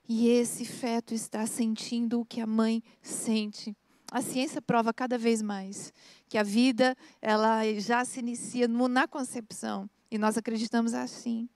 E 0.08 0.28
esse 0.28 0.64
feto 0.64 1.14
está 1.14 1.46
sentindo 1.46 2.20
o 2.20 2.24
que 2.24 2.40
a 2.40 2.46
mãe 2.46 2.82
sente. 3.00 3.76
A 4.10 4.20
ciência 4.20 4.60
prova 4.60 4.92
cada 4.92 5.16
vez 5.16 5.40
mais 5.40 5.92
que 6.28 6.38
a 6.38 6.42
vida 6.42 6.96
ela 7.20 7.62
já 7.78 8.04
se 8.04 8.20
inicia 8.20 8.68
na 8.68 9.08
concepção 9.08 9.88
e 10.10 10.18
nós 10.18 10.36
acreditamos 10.36 10.94
assim. 10.94 11.48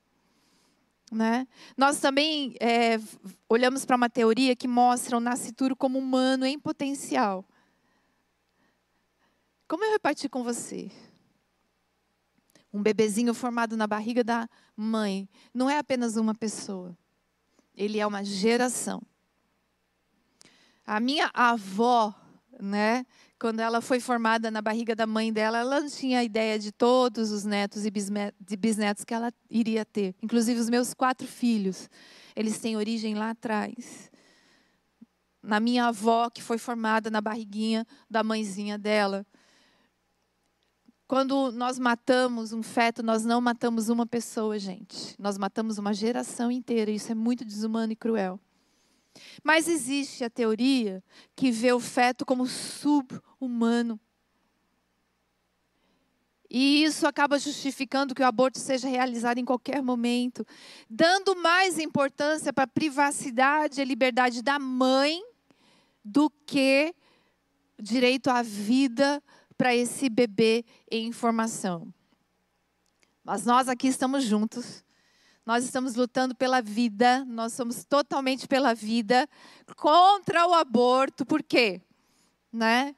Né? 1.11 1.47
Nós 1.77 2.01
também 2.01 2.55
é, 2.61 2.99
olhamos 3.49 3.85
para 3.85 3.97
uma 3.97 4.11
teoria 4.11 4.57
que 4.57 4.69
mostra 4.69 5.17
o 5.17 5.21
nascituro 5.21 5.77
como 5.77 5.99
humano 5.99 6.45
em 6.45 6.59
potencial. 6.59 7.45
Como 9.67 9.85
eu 9.85 9.93
reparti 9.93 10.29
com 10.29 10.43
você? 10.43 10.91
Um 12.73 12.83
bebezinho 12.83 13.33
formado 13.33 13.77
na 13.77 13.87
barriga 13.87 14.23
da 14.23 14.49
mãe 14.77 15.29
não 15.55 15.71
é 15.71 15.79
apenas 15.79 16.17
uma 16.17 16.35
pessoa, 16.35 16.97
ele 17.79 18.01
é 18.01 18.07
uma 18.07 18.25
geração. 18.25 19.01
A 20.85 20.99
minha 20.99 21.31
avó, 21.33 22.13
né, 22.61 23.07
quando 23.39 23.61
ela 23.61 23.81
foi 23.81 24.01
formada 24.01 24.51
na 24.51 24.61
barriga 24.61 24.97
da 24.97 25.07
mãe 25.07 25.33
dela, 25.33 25.59
ela 25.59 25.81
não 25.81 25.89
tinha 25.89 26.25
ideia 26.25 26.59
de 26.59 26.73
todos 26.73 27.31
os 27.31 27.45
netos 27.45 27.87
e 27.87 27.91
bisnetos 28.57 29.05
que 29.05 29.15
ela 29.15 29.33
iria 29.49 29.85
ter. 29.85 30.17
Inclusive 30.21 30.59
os 30.59 30.69
meus 30.69 30.93
quatro 30.93 31.27
filhos, 31.27 31.89
eles 32.35 32.59
têm 32.59 32.77
origem 32.77 33.15
lá 33.15 33.31
atrás. 33.31 34.11
Na 35.41 35.61
minha 35.61 35.87
avó, 35.87 36.29
que 36.29 36.43
foi 36.43 36.59
formada 36.59 37.11
na 37.11 37.21
barriguinha 37.21 37.87
da 38.11 38.25
mãezinha 38.25 38.77
dela. 38.77 39.25
Quando 41.09 41.51
nós 41.53 41.79
matamos 41.79 42.53
um 42.53 42.63
feto, 42.63 43.03
nós 43.03 43.25
não 43.25 43.41
matamos 43.41 43.89
uma 43.89 44.05
pessoa, 44.05 44.59
gente. 44.59 45.17
Nós 45.19 45.39
matamos 45.39 45.79
uma 45.79 45.95
geração 45.95 46.53
inteira. 46.53 46.91
Isso 46.91 47.11
é 47.11 47.15
muito 47.15 47.47
desumano 47.47 47.95
e 47.95 47.97
cruel. 47.97 48.39
Mas 49.43 49.69
existe 49.69 50.23
a 50.23 50.29
teoria 50.29 51.03
que 51.35 51.51
vê 51.51 51.73
o 51.73 51.81
feto 51.81 52.27
como 52.27 52.47
sub-humano. 52.47 53.99
E 56.51 56.85
isso 56.85 57.07
acaba 57.07 57.39
justificando 57.39 58.15
que 58.15 58.23
o 58.23 58.27
aborto 58.27 58.59
seja 58.59 58.87
realizado 58.87 59.39
em 59.39 59.47
qualquer 59.47 59.83
momento, 59.83 60.47
dando 60.91 61.35
mais 61.37 61.79
importância 61.79 62.53
para 62.53 62.65
a 62.65 62.69
privacidade 62.69 63.81
e 63.81 63.85
liberdade 63.85 64.43
da 64.43 64.59
mãe 64.59 65.23
do 66.05 66.31
que 66.45 66.95
direito 67.81 68.29
à 68.29 68.43
vida 68.43 69.23
para 69.59 69.75
esse 69.75 70.09
bebê 70.09 70.65
em 70.91 71.13
formação. 71.13 71.93
Mas 73.23 73.45
nós 73.45 73.69
aqui 73.69 73.89
estamos 73.89 74.25
juntos 74.25 74.83
nós 75.49 75.65
estamos 75.65 75.95
lutando 75.95 76.35
pela 76.35 76.61
vida, 76.61 77.25
nós 77.25 77.55
somos 77.55 77.83
totalmente 77.83 78.47
pela 78.47 78.75
vida, 78.75 79.27
contra 79.79 80.47
o 80.47 80.53
aborto, 80.53 81.25
por 81.25 81.43
quê? 81.43 81.81
Né? 82.53 82.95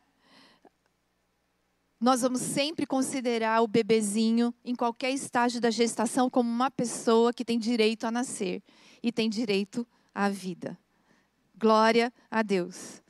Nós 2.01 2.23
vamos 2.23 2.41
sempre 2.41 2.87
considerar 2.87 3.63
o 3.63 3.69
bebezinho, 3.69 4.53
em 4.65 4.75
qualquer 4.75 5.13
estágio 5.13 5.61
da 5.61 5.71
gestação, 5.71 6.29
como 6.29 6.51
uma 6.51 6.73
pessoa 6.73 7.33
que 7.33 7.45
tem 7.45 7.57
direito 7.57 8.05
a 8.05 8.11
nascer 8.11 8.65
e 9.01 9.13
tem 9.13 9.31
direito 9.31 9.87
à 10.13 10.29
vida. 10.29 10.77
Glória 11.57 12.13
a 12.29 12.43
Deus. 12.43 13.01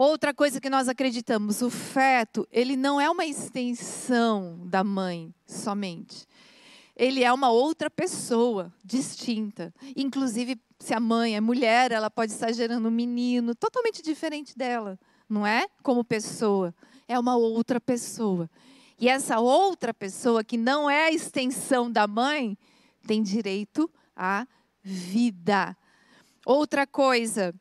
Outra 0.00 0.32
coisa 0.32 0.60
que 0.60 0.70
nós 0.70 0.88
acreditamos, 0.88 1.60
o 1.60 1.68
feto, 1.68 2.48
ele 2.50 2.74
não 2.74 2.98
é 2.98 3.10
uma 3.10 3.26
extensão 3.26 4.58
da 4.66 4.82
mãe 4.82 5.34
somente 5.46 6.26
ele 7.00 7.24
é 7.24 7.32
uma 7.32 7.50
outra 7.50 7.88
pessoa 7.88 8.70
distinta. 8.84 9.72
Inclusive, 9.96 10.60
se 10.78 10.92
a 10.92 11.00
mãe 11.00 11.34
é 11.34 11.40
mulher, 11.40 11.92
ela 11.92 12.10
pode 12.10 12.30
estar 12.30 12.52
gerando 12.52 12.88
um 12.88 12.90
menino 12.90 13.54
totalmente 13.54 14.02
diferente 14.02 14.54
dela, 14.54 14.98
não 15.26 15.46
é? 15.46 15.66
Como 15.82 16.04
pessoa. 16.04 16.74
É 17.08 17.18
uma 17.18 17.36
outra 17.36 17.80
pessoa. 17.80 18.50
E 18.98 19.08
essa 19.08 19.40
outra 19.40 19.94
pessoa, 19.94 20.44
que 20.44 20.58
não 20.58 20.90
é 20.90 21.06
a 21.06 21.10
extensão 21.10 21.90
da 21.90 22.06
mãe, 22.06 22.58
tem 23.06 23.22
direito 23.22 23.90
à 24.14 24.46
vida. 24.82 25.74
Outra 26.44 26.86
coisa, 26.86 27.54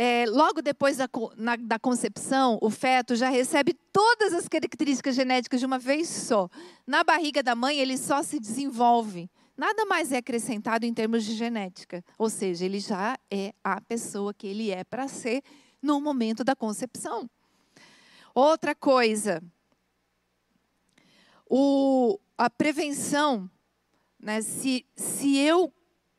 é, 0.00 0.26
logo 0.28 0.62
depois 0.62 0.96
da, 0.96 1.08
na, 1.36 1.56
da 1.56 1.76
concepção, 1.76 2.56
o 2.62 2.70
feto 2.70 3.16
já 3.16 3.28
recebe 3.28 3.74
todas 3.92 4.32
as 4.32 4.46
características 4.46 5.16
genéticas 5.16 5.58
de 5.58 5.66
uma 5.66 5.76
vez 5.76 6.08
só. 6.08 6.48
Na 6.86 7.02
barriga 7.02 7.42
da 7.42 7.56
mãe, 7.56 7.80
ele 7.80 7.98
só 7.98 8.22
se 8.22 8.38
desenvolve. 8.38 9.28
Nada 9.56 9.84
mais 9.86 10.12
é 10.12 10.18
acrescentado 10.18 10.86
em 10.86 10.94
termos 10.94 11.24
de 11.24 11.34
genética. 11.34 12.04
Ou 12.16 12.30
seja, 12.30 12.64
ele 12.64 12.78
já 12.78 13.18
é 13.28 13.52
a 13.64 13.80
pessoa 13.80 14.32
que 14.32 14.46
ele 14.46 14.70
é 14.70 14.84
para 14.84 15.08
ser 15.08 15.42
no 15.82 16.00
momento 16.00 16.44
da 16.44 16.54
concepção. 16.54 17.28
Outra 18.32 18.76
coisa, 18.76 19.42
o, 21.50 22.20
a 22.36 22.48
prevenção. 22.48 23.50
Né? 24.20 24.42
Se, 24.42 24.86
se 24.94 25.36
eu 25.38 25.72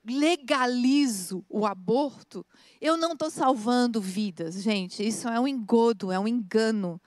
legalizo 0.10 1.46
o 1.48 1.66
aborto, 1.66 2.46
eu 2.82 2.98
não 2.98 3.14
estou 3.14 3.30
salvando 3.30 4.02
vidas, 4.02 4.62
gente. 4.62 5.06
Isso 5.06 5.28
é 5.28 5.40
um 5.40 5.48
engodo, 5.48 6.12
é 6.12 6.20
um 6.20 6.28
engano. 6.28 7.02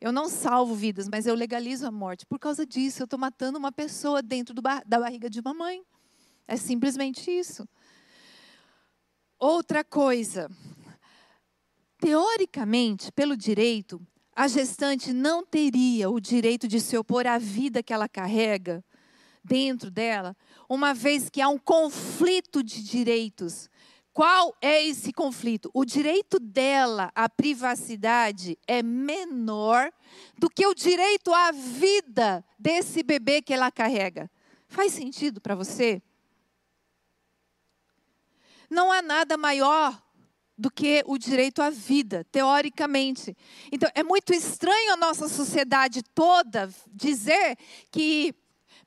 Eu 0.00 0.12
não 0.12 0.28
salvo 0.28 0.74
vidas, 0.74 1.08
mas 1.08 1.26
eu 1.26 1.34
legalizo 1.34 1.86
a 1.86 1.90
morte. 1.90 2.24
Por 2.26 2.38
causa 2.38 2.64
disso, 2.64 3.02
eu 3.02 3.04
estou 3.04 3.18
matando 3.18 3.58
uma 3.58 3.72
pessoa 3.72 4.22
dentro 4.22 4.54
ba 4.60 4.82
da 4.86 4.98
barriga 4.98 5.28
de 5.28 5.40
uma 5.40 5.52
mãe. 5.52 5.82
É 6.46 6.56
simplesmente 6.56 7.30
isso. 7.30 7.68
Outra 9.38 9.84
coisa. 9.84 10.50
Teoricamente, 12.00 13.10
pelo 13.10 13.36
direito, 13.36 14.00
a 14.34 14.46
gestante 14.46 15.12
não 15.12 15.44
teria 15.44 16.08
o 16.08 16.20
direito 16.20 16.68
de 16.68 16.80
se 16.80 16.96
opor 16.96 17.26
à 17.26 17.38
vida 17.38 17.82
que 17.82 17.92
ela 17.92 18.08
carrega 18.08 18.84
dentro 19.42 19.90
dela, 19.90 20.36
uma 20.68 20.92
vez 20.92 21.30
que 21.30 21.40
há 21.40 21.48
um 21.48 21.58
conflito 21.58 22.62
de 22.62 22.82
direitos 22.82 23.68
qual 24.18 24.52
é 24.60 24.84
esse 24.84 25.12
conflito? 25.12 25.70
O 25.72 25.84
direito 25.84 26.40
dela 26.40 27.12
à 27.14 27.28
privacidade 27.28 28.58
é 28.66 28.82
menor 28.82 29.92
do 30.36 30.50
que 30.50 30.66
o 30.66 30.74
direito 30.74 31.32
à 31.32 31.52
vida 31.52 32.44
desse 32.58 33.04
bebê 33.04 33.40
que 33.40 33.54
ela 33.54 33.70
carrega. 33.70 34.28
Faz 34.66 34.92
sentido 34.92 35.40
para 35.40 35.54
você? 35.54 36.02
Não 38.68 38.90
há 38.90 39.00
nada 39.00 39.36
maior 39.36 39.96
do 40.58 40.68
que 40.68 41.04
o 41.06 41.16
direito 41.16 41.62
à 41.62 41.70
vida, 41.70 42.26
teoricamente. 42.32 43.36
Então, 43.70 43.88
é 43.94 44.02
muito 44.02 44.34
estranho 44.34 44.94
a 44.94 44.96
nossa 44.96 45.28
sociedade 45.28 46.02
toda 46.12 46.68
dizer 46.92 47.56
que 47.92 48.34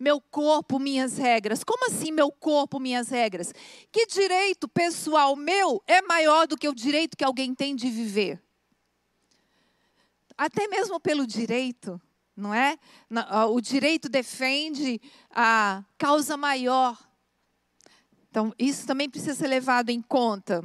meu 0.01 0.19
corpo, 0.19 0.79
minhas 0.79 1.17
regras. 1.17 1.63
Como 1.63 1.85
assim, 1.85 2.11
meu 2.11 2.31
corpo, 2.31 2.79
minhas 2.79 3.09
regras? 3.09 3.53
Que 3.91 4.07
direito 4.07 4.67
pessoal 4.67 5.35
meu 5.35 5.81
é 5.85 6.01
maior 6.01 6.47
do 6.47 6.57
que 6.57 6.67
o 6.67 6.73
direito 6.73 7.15
que 7.15 7.23
alguém 7.23 7.53
tem 7.53 7.75
de 7.75 7.89
viver? 7.89 8.41
Até 10.35 10.67
mesmo 10.67 10.99
pelo 10.99 11.27
direito, 11.27 12.01
não 12.35 12.51
é? 12.51 12.79
O 13.51 13.61
direito 13.61 14.09
defende 14.09 14.99
a 15.29 15.83
causa 15.99 16.35
maior. 16.35 16.97
Então, 18.29 18.51
isso 18.57 18.87
também 18.87 19.07
precisa 19.07 19.35
ser 19.35 19.47
levado 19.47 19.91
em 19.91 20.01
conta. 20.01 20.63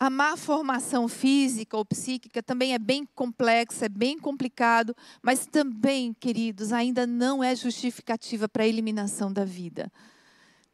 A 0.00 0.08
má 0.08 0.34
formação 0.34 1.06
física 1.06 1.76
ou 1.76 1.84
psíquica 1.84 2.42
também 2.42 2.72
é 2.72 2.78
bem 2.78 3.04
complexa, 3.14 3.84
é 3.84 3.88
bem 3.90 4.18
complicado, 4.18 4.96
mas 5.22 5.44
também, 5.46 6.14
queridos, 6.14 6.72
ainda 6.72 7.06
não 7.06 7.44
é 7.44 7.54
justificativa 7.54 8.48
para 8.48 8.62
a 8.62 8.66
eliminação 8.66 9.30
da 9.30 9.44
vida. 9.44 9.92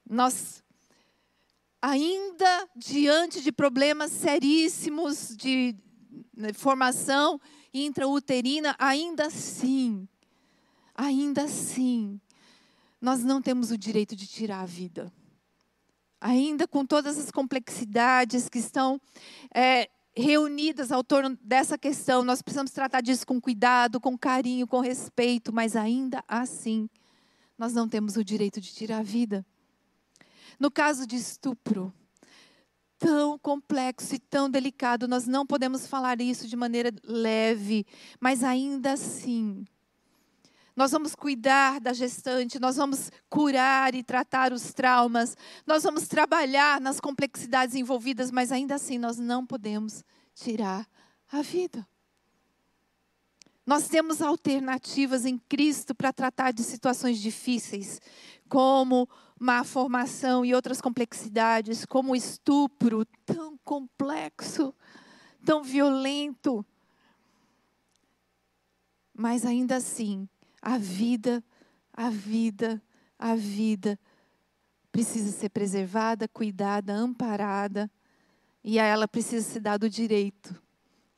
Nós, 0.08 0.62
ainda 1.82 2.68
diante 2.76 3.42
de 3.42 3.50
problemas 3.50 4.12
seríssimos 4.12 5.36
de 5.36 5.74
né, 6.32 6.52
formação 6.52 7.40
intrauterina, 7.74 8.76
ainda 8.78 9.26
assim, 9.26 10.06
ainda 10.94 11.42
assim, 11.42 12.20
nós 13.00 13.24
não 13.24 13.42
temos 13.42 13.72
o 13.72 13.76
direito 13.76 14.14
de 14.14 14.28
tirar 14.28 14.60
a 14.60 14.66
vida 14.66 15.12
ainda 16.20 16.66
com 16.66 16.84
todas 16.84 17.18
as 17.18 17.30
complexidades 17.30 18.48
que 18.48 18.58
estão 18.58 19.00
é, 19.54 19.88
reunidas 20.16 20.90
ao 20.90 21.04
torno 21.04 21.36
dessa 21.42 21.76
questão, 21.76 22.24
nós 22.24 22.40
precisamos 22.40 22.72
tratar 22.72 23.02
disso 23.02 23.26
com 23.26 23.40
cuidado, 23.40 24.00
com 24.00 24.16
carinho, 24.16 24.66
com 24.66 24.80
respeito, 24.80 25.52
mas 25.52 25.76
ainda 25.76 26.24
assim, 26.26 26.88
nós 27.58 27.72
não 27.72 27.88
temos 27.88 28.16
o 28.16 28.24
direito 28.24 28.60
de 28.60 28.72
tirar 28.72 28.98
a 28.98 29.02
vida. 29.02 29.44
No 30.58 30.70
caso 30.70 31.06
de 31.06 31.16
estupro, 31.16 31.92
tão 32.98 33.38
complexo 33.38 34.14
e 34.14 34.18
tão 34.18 34.48
delicado, 34.48 35.06
nós 35.06 35.26
não 35.26 35.46
podemos 35.46 35.86
falar 35.86 36.20
isso 36.20 36.48
de 36.48 36.56
maneira 36.56 36.90
leve, 37.04 37.86
mas 38.18 38.42
ainda 38.42 38.92
assim, 38.92 39.66
nós 40.76 40.92
vamos 40.92 41.14
cuidar 41.14 41.80
da 41.80 41.94
gestante, 41.94 42.60
nós 42.60 42.76
vamos 42.76 43.10
curar 43.30 43.94
e 43.94 44.02
tratar 44.02 44.52
os 44.52 44.74
traumas, 44.74 45.34
nós 45.66 45.82
vamos 45.82 46.06
trabalhar 46.06 46.78
nas 46.82 47.00
complexidades 47.00 47.74
envolvidas, 47.74 48.30
mas 48.30 48.52
ainda 48.52 48.74
assim 48.74 48.98
nós 48.98 49.16
não 49.16 49.46
podemos 49.46 50.04
tirar 50.34 50.86
a 51.32 51.40
vida. 51.40 51.88
Nós 53.64 53.88
temos 53.88 54.20
alternativas 54.20 55.24
em 55.24 55.38
Cristo 55.38 55.94
para 55.94 56.12
tratar 56.12 56.52
de 56.52 56.62
situações 56.62 57.18
difíceis, 57.18 58.00
como 58.46 59.08
má 59.40 59.64
formação 59.64 60.44
e 60.44 60.54
outras 60.54 60.80
complexidades, 60.80 61.86
como 61.86 62.12
o 62.12 62.16
estupro 62.16 63.04
tão 63.24 63.58
complexo, 63.64 64.74
tão 65.44 65.64
violento. 65.64 66.64
Mas 69.12 69.44
ainda 69.44 69.76
assim, 69.76 70.28
a 70.66 70.78
vida, 70.78 71.44
a 71.92 72.10
vida, 72.10 72.82
a 73.16 73.36
vida 73.36 73.96
precisa 74.90 75.30
ser 75.30 75.48
preservada, 75.50 76.26
cuidada, 76.26 76.92
amparada, 76.92 77.88
e 78.64 78.76
a 78.80 78.84
ela 78.84 79.06
precisa 79.06 79.48
ser 79.48 79.60
dado 79.60 79.84
o 79.84 79.88
direito 79.88 80.60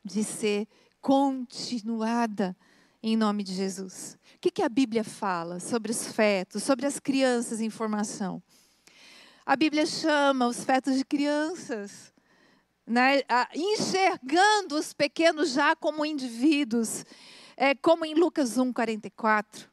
de 0.04 0.22
ser 0.22 0.68
continuada 1.00 2.54
em 3.02 3.16
nome 3.16 3.42
de 3.42 3.54
Jesus. 3.54 4.18
O 4.34 4.38
que, 4.38 4.50
que 4.50 4.62
a 4.62 4.68
Bíblia 4.68 5.02
fala 5.02 5.60
sobre 5.60 5.92
os 5.92 6.08
fetos, 6.08 6.62
sobre 6.62 6.84
as 6.84 7.00
crianças 7.00 7.58
em 7.62 7.70
formação? 7.70 8.42
A 9.46 9.56
Bíblia 9.56 9.86
chama 9.86 10.46
os 10.46 10.62
fetos 10.62 10.94
de 10.94 11.06
crianças, 11.06 12.12
né? 12.86 13.22
enxergando 13.54 14.76
os 14.76 14.92
pequenos 14.92 15.52
já 15.52 15.74
como 15.74 16.04
indivíduos 16.04 17.06
é 17.60 17.74
como 17.74 18.04
em 18.04 18.14
Lucas 18.14 18.56
1, 18.56 18.72
44. 18.72 19.68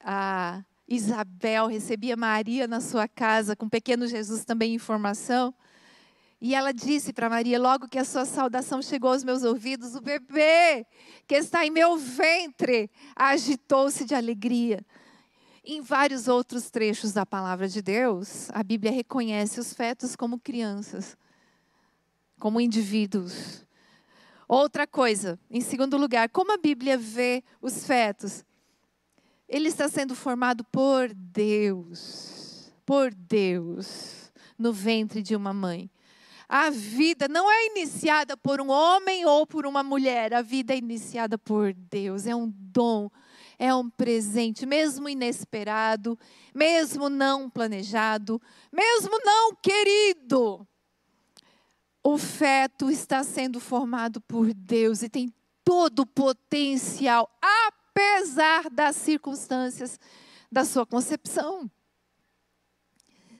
A 0.00 0.62
Isabel 0.86 1.66
recebia 1.66 2.14
Maria 2.14 2.68
na 2.68 2.78
sua 2.78 3.08
casa, 3.08 3.56
com 3.56 3.64
o 3.64 3.70
pequeno 3.70 4.06
Jesus 4.06 4.44
também 4.44 4.74
em 4.74 4.78
formação. 4.78 5.54
E 6.38 6.54
ela 6.54 6.70
disse 6.70 7.10
para 7.10 7.30
Maria, 7.30 7.58
logo 7.58 7.88
que 7.88 7.98
a 7.98 8.04
sua 8.04 8.26
saudação 8.26 8.82
chegou 8.82 9.10
aos 9.10 9.24
meus 9.24 9.44
ouvidos, 9.44 9.94
o 9.94 10.02
bebê 10.02 10.86
que 11.26 11.36
está 11.36 11.64
em 11.64 11.70
meu 11.70 11.96
ventre 11.96 12.90
agitou-se 13.16 14.04
de 14.04 14.14
alegria. 14.14 14.84
Em 15.64 15.80
vários 15.80 16.28
outros 16.28 16.70
trechos 16.70 17.12
da 17.14 17.24
palavra 17.24 17.66
de 17.66 17.80
Deus, 17.80 18.50
a 18.52 18.62
Bíblia 18.62 18.92
reconhece 18.92 19.58
os 19.58 19.72
fetos 19.72 20.14
como 20.14 20.38
crianças, 20.38 21.16
como 22.38 22.60
indivíduos. 22.60 23.66
Outra 24.48 24.86
coisa, 24.86 25.38
em 25.50 25.60
segundo 25.60 25.98
lugar, 25.98 26.30
como 26.30 26.52
a 26.52 26.56
Bíblia 26.56 26.96
vê 26.96 27.44
os 27.60 27.84
fetos? 27.84 28.46
Ele 29.46 29.68
está 29.68 29.90
sendo 29.90 30.14
formado 30.14 30.64
por 30.64 31.12
Deus, 31.12 32.72
por 32.86 33.12
Deus, 33.12 34.32
no 34.58 34.72
ventre 34.72 35.20
de 35.20 35.36
uma 35.36 35.52
mãe. 35.52 35.90
A 36.48 36.70
vida 36.70 37.28
não 37.28 37.50
é 37.50 37.66
iniciada 37.66 38.38
por 38.38 38.58
um 38.58 38.70
homem 38.70 39.26
ou 39.26 39.46
por 39.46 39.66
uma 39.66 39.82
mulher, 39.82 40.32
a 40.32 40.40
vida 40.40 40.72
é 40.72 40.78
iniciada 40.78 41.36
por 41.36 41.74
Deus, 41.74 42.26
é 42.26 42.34
um 42.34 42.50
dom, 42.50 43.10
é 43.58 43.74
um 43.74 43.90
presente, 43.90 44.64
mesmo 44.64 45.10
inesperado, 45.10 46.18
mesmo 46.54 47.10
não 47.10 47.50
planejado, 47.50 48.40
mesmo 48.72 49.18
não 49.22 49.54
querido 49.56 50.66
o 52.10 52.16
feto 52.16 52.90
está 52.90 53.22
sendo 53.22 53.60
formado 53.60 54.18
por 54.22 54.54
Deus 54.54 55.02
e 55.02 55.10
tem 55.10 55.30
todo 55.62 56.00
o 56.00 56.06
potencial, 56.06 57.30
apesar 57.38 58.70
das 58.70 58.96
circunstâncias 58.96 60.00
da 60.50 60.64
sua 60.64 60.86
concepção. 60.86 61.70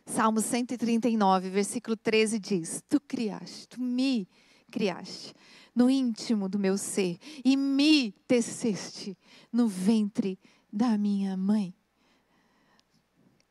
Salmo 0.04 0.42
139, 0.42 1.48
versículo 1.48 1.96
13 1.96 2.38
diz: 2.38 2.84
Tu 2.90 3.00
criaste, 3.00 3.68
tu 3.68 3.80
me 3.80 4.28
criaste 4.70 5.32
no 5.74 5.88
íntimo 5.88 6.46
do 6.46 6.58
meu 6.58 6.76
ser 6.76 7.18
e 7.42 7.56
me 7.56 8.12
teceste 8.26 9.16
no 9.50 9.66
ventre 9.66 10.38
da 10.70 10.98
minha 10.98 11.38
mãe. 11.38 11.74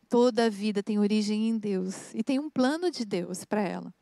Toda 0.08 0.46
a 0.46 0.50
vida 0.50 0.84
tem 0.84 1.00
origem 1.00 1.50
em 1.50 1.58
Deus 1.58 2.14
e 2.14 2.24
tem 2.24 2.38
um 2.38 2.52
plano 2.52 2.92
de 2.92 3.04
Deus 3.04 3.44
para 3.44 3.62
ela. 3.62 3.97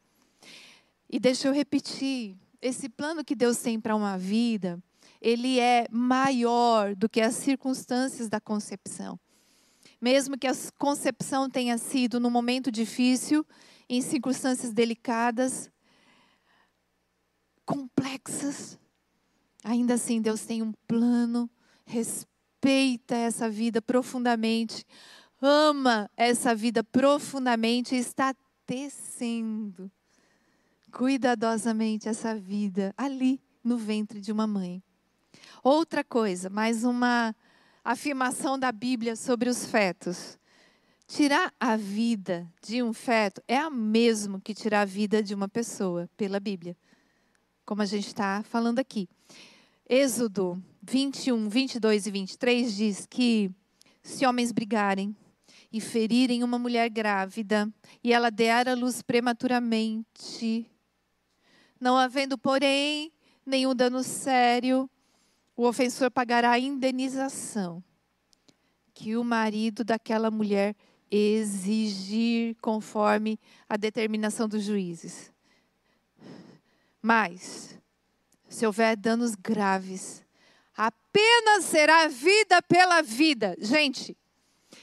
E 1.10 1.20
deixa 1.20 1.48
eu 1.48 1.54
repetir, 1.54 2.36
esse 2.62 2.90
plano 2.90 3.24
que 3.24 3.36
Deus 3.36 3.58
tem 3.58 3.80
para 3.80 3.96
uma 3.96 4.18
vida, 4.18 4.82
ele 5.22 5.60
é 5.60 5.88
maior 5.92 6.96
do 6.96 7.08
que 7.08 7.22
as 7.22 7.36
circunstâncias 7.36 8.28
da 8.28 8.40
concepção. 8.40 9.20
Mesmo 10.02 10.38
que 10.38 10.48
a 10.48 10.54
concepção 10.78 11.50
tenha 11.50 11.78
sido 11.78 12.20
num 12.20 12.30
momento 12.30 12.72
difícil, 12.72 13.46
em 13.88 14.02
circunstâncias 14.02 14.74
delicadas, 14.74 15.70
complexas, 17.66 18.78
ainda 19.64 19.94
assim 19.94 20.22
Deus 20.22 20.46
tem 20.46 20.62
um 20.62 20.74
plano, 20.88 21.50
respeita 21.86 23.16
essa 23.16 23.50
vida 23.50 23.82
profundamente, 23.82 24.86
ama 25.42 26.10
essa 26.18 26.56
vida 26.56 26.84
profundamente 26.84 27.96
e 27.96 28.00
está 28.00 28.36
tecendo 28.66 29.92
cuidadosamente 30.96 32.08
essa 32.08 32.34
vida 32.34 32.94
ali 32.98 33.42
no 33.62 33.78
ventre 33.78 34.22
de 34.22 34.32
uma 34.32 34.48
mãe. 34.48 34.82
Outra 35.62 36.06
coisa, 36.06 36.50
mais 36.50 36.86
uma 36.86 37.36
afirmação 37.84 38.58
da 38.58 38.72
Bíblia 38.72 39.18
sobre 39.18 39.50
os 39.50 39.66
fetos. 39.66 40.40
Tirar 41.06 41.54
a 41.60 41.76
vida 41.76 42.50
de 42.64 42.82
um 42.82 42.94
feto 42.94 43.44
é 43.46 43.58
a 43.58 43.70
mesmo 43.70 44.40
que 44.40 44.54
tirar 44.54 44.82
a 44.82 44.86
vida 44.86 45.22
de 45.22 45.36
uma 45.36 45.50
pessoa, 45.50 46.10
pela 46.16 46.40
Bíblia. 46.40 46.78
Como 47.66 47.82
a 47.82 47.86
gente 47.86 48.08
está 48.08 48.42
falando 48.44 48.80
aqui. 48.80 49.10
Êxodo 49.90 50.64
21, 50.82 51.50
22 51.50 52.08
e 52.08 52.12
23 52.12 52.74
diz 52.74 53.06
que 53.06 53.52
se 54.02 54.26
homens 54.26 54.54
brigarem 54.54 55.14
e 55.74 55.82
ferirem 55.82 56.42
uma 56.42 56.58
mulher 56.58 56.90
grávida 56.90 57.70
e 58.02 58.14
ela 58.14 58.32
der 58.32 58.70
a 58.70 58.74
luz 58.74 59.02
prematuramente, 59.02 60.72
não 61.80 61.98
havendo, 61.98 62.38
porém, 62.38 63.12
nenhum 63.46 63.76
dano 63.76 64.04
sério, 64.04 64.90
o 65.56 65.66
ofensor 65.66 66.12
pagará 66.12 66.52
a 66.52 66.60
indenização 66.60 67.84
que 68.94 69.16
o 69.16 69.24
marido 69.24 69.84
daquela 69.84 70.32
mulher 70.32 70.76
exigir 71.12 72.56
conforme 72.62 73.40
a 73.70 73.78
determinação 73.78 74.48
dos 74.48 74.64
juízes. 74.64 75.32
Mas, 77.02 77.78
se 78.50 78.66
houver 78.66 78.96
danos 78.96 79.36
graves, 79.36 80.24
apenas 80.76 81.66
será 81.66 82.08
vida 82.08 82.62
pela 82.62 83.02
vida. 83.02 83.56
Gente, 83.60 84.18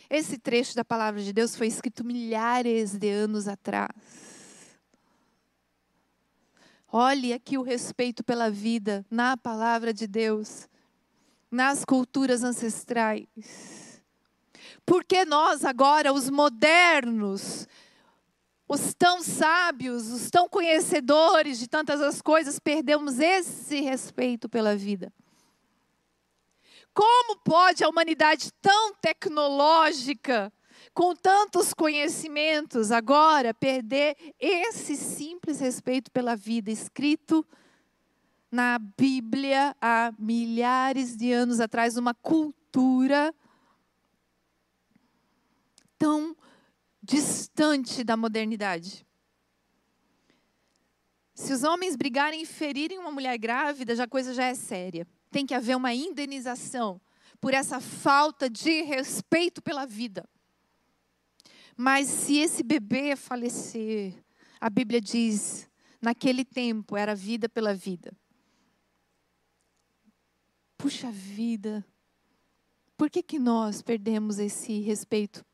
esse 0.08 0.38
trecho 0.38 0.76
da 0.76 0.84
palavra 0.84 1.22
de 1.22 1.32
Deus 1.32 1.56
foi 1.56 1.66
escrito 1.66 2.04
milhares 2.04 2.96
de 2.96 3.10
anos 3.10 3.48
atrás. 3.48 3.90
Olhe 6.94 7.32
aqui 7.32 7.56
o 7.56 7.62
respeito 7.62 8.22
pela 8.22 8.50
vida 8.50 9.02
na 9.10 9.34
palavra 9.34 9.94
de 9.94 10.06
Deus, 10.06 10.68
nas 11.50 11.86
culturas 11.86 12.44
ancestrais. 12.44 13.26
Porque 14.84 15.24
nós 15.24 15.64
agora, 15.64 16.12
os 16.12 16.28
modernos, 16.28 17.66
os 18.68 18.92
tão 18.92 19.22
sábios, 19.22 20.10
os 20.10 20.30
tão 20.30 20.46
conhecedores 20.46 21.58
de 21.58 21.66
tantas 21.66 21.98
as 22.02 22.20
coisas, 22.20 22.58
perdemos 22.58 23.18
esse 23.18 23.80
respeito 23.80 24.46
pela 24.46 24.76
vida. 24.76 25.10
Como 26.92 27.38
pode 27.38 27.82
a 27.82 27.88
humanidade 27.88 28.52
tão 28.60 28.92
tecnológica, 28.96 30.52
com 30.94 31.14
tantos 31.14 31.72
conhecimentos, 31.72 32.90
agora 32.90 33.54
perder 33.54 34.16
esse 34.38 34.96
simples 34.96 35.60
respeito 35.60 36.10
pela 36.10 36.36
vida 36.36 36.70
escrito 36.70 37.46
na 38.50 38.78
Bíblia 38.78 39.74
há 39.80 40.12
milhares 40.18 41.16
de 41.16 41.32
anos 41.32 41.58
atrás, 41.58 41.96
uma 41.96 42.12
cultura 42.12 43.34
tão 45.98 46.36
distante 47.02 48.04
da 48.04 48.16
modernidade. 48.16 49.06
Se 51.34 51.52
os 51.52 51.64
homens 51.64 51.96
brigarem 51.96 52.42
e 52.42 52.46
ferirem 52.46 52.98
uma 52.98 53.10
mulher 53.10 53.38
grávida, 53.38 53.96
já 53.96 54.04
a 54.04 54.08
coisa 54.08 54.34
já 54.34 54.44
é 54.44 54.54
séria. 54.54 55.06
Tem 55.30 55.46
que 55.46 55.54
haver 55.54 55.76
uma 55.76 55.94
indenização 55.94 57.00
por 57.40 57.54
essa 57.54 57.80
falta 57.80 58.48
de 58.48 58.82
respeito 58.82 59.62
pela 59.62 59.86
vida. 59.86 60.28
Mas 61.76 62.08
se 62.08 62.38
esse 62.38 62.62
bebê 62.62 63.16
falecer, 63.16 64.14
a 64.60 64.68
Bíblia 64.68 65.00
diz, 65.00 65.68
naquele 66.00 66.44
tempo 66.44 66.96
era 66.96 67.14
vida 67.14 67.48
pela 67.48 67.74
vida. 67.74 68.12
Puxa 70.76 71.10
vida, 71.10 71.84
por 72.96 73.08
que, 73.08 73.22
que 73.22 73.38
nós 73.38 73.82
perdemos 73.82 74.38
esse 74.38 74.80
respeito 74.80 75.44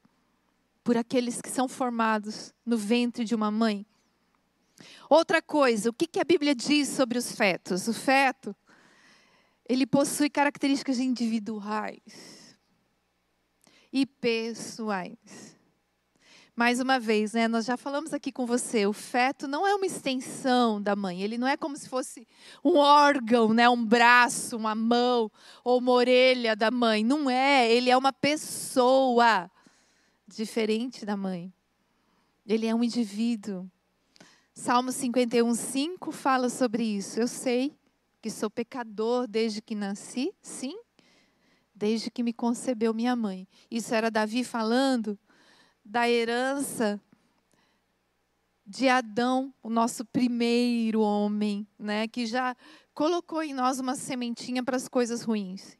por 0.89 0.97
aqueles 0.97 1.43
que 1.43 1.51
são 1.51 1.69
formados 1.69 2.55
no 2.65 2.79
ventre 2.79 3.23
de 3.23 3.35
uma 3.35 3.51
mãe. 3.51 3.85
Outra 5.07 5.43
coisa, 5.43 5.91
o 5.91 5.93
que, 5.93 6.07
que 6.07 6.19
a 6.19 6.25
Bíblia 6.25 6.55
diz 6.55 6.89
sobre 6.89 7.19
os 7.19 7.31
fetos? 7.31 7.89
O 7.89 7.93
feto, 7.93 8.57
ele 9.69 9.87
possui 9.87 10.31
características 10.31 10.99
individuais 10.99 12.57
e 13.93 14.07
pessoais. 14.07 15.58
Mais 16.59 16.81
uma 16.81 16.99
vez, 16.99 17.35
né, 17.35 17.47
nós 17.47 17.65
já 17.65 17.77
falamos 17.77 18.13
aqui 18.13 18.33
com 18.33 18.45
você, 18.45 18.85
o 18.85 18.93
feto 18.93 19.47
não 19.47 19.65
é 19.65 19.77
uma 19.77 19.87
extensão 19.87 20.83
da 20.83 20.97
mãe, 20.97 21.23
ele 21.23 21.39
não 21.39 21.47
é 21.47 21.57
como 21.57 21.77
se 21.77 21.89
fosse 21.89 22.27
um 22.65 22.79
órgão, 22.79 23.55
né, 23.55 23.69
um 23.69 23.85
braço, 23.85 24.57
uma 24.57 24.75
mão 24.75 25.31
ou 25.63 25.79
uma 25.79 25.93
orelha 25.93 26.57
da 26.57 26.69
mãe. 26.69 27.05
Não 27.05 27.31
é, 27.31 27.71
ele 27.71 27.91
é 27.91 27.97
uma 27.97 28.13
pessoa 28.13 29.49
diferente 30.27 31.07
da 31.07 31.17
mãe. 31.17 31.55
Ele 32.45 32.67
é 32.67 32.75
um 32.75 32.83
indivíduo. 32.83 33.71
Salmo 34.53 34.91
51, 34.91 35.55
5 35.55 36.11
fala 36.11 36.49
sobre 36.49 36.83
isso. 36.83 37.21
Eu 37.21 37.29
sei 37.29 37.73
que 38.21 38.31
sou 38.31 38.51
pecador 38.51 39.29
desde 39.29 39.63
que 39.63 39.77
nasci, 39.77 40.35
sim, 40.43 40.77
desde 41.73 42.11
que 42.11 42.25
me 42.25 42.33
concebeu 42.33 42.93
minha 42.93 43.15
mãe. 43.15 43.47
Isso 43.71 43.95
era 43.95 44.11
Davi 44.11 44.43
falando 44.43 45.17
da 45.89 46.09
herança 46.09 47.01
de 48.67 48.89
Adão, 48.89 49.53
o 49.63 49.71
nosso 49.71 50.05
primeiro 50.05 51.01
homem, 51.01 51.67
né, 51.79 52.07
que 52.07 52.27
já 52.27 52.55
colocou 52.93 53.43
em 53.43 53.55
nós 53.55 53.81
uma 53.81 53.95
sementinha 53.95 54.63
para 54.63 54.77
as 54.77 54.87
coisas 54.87 55.23
ruins 55.23 55.79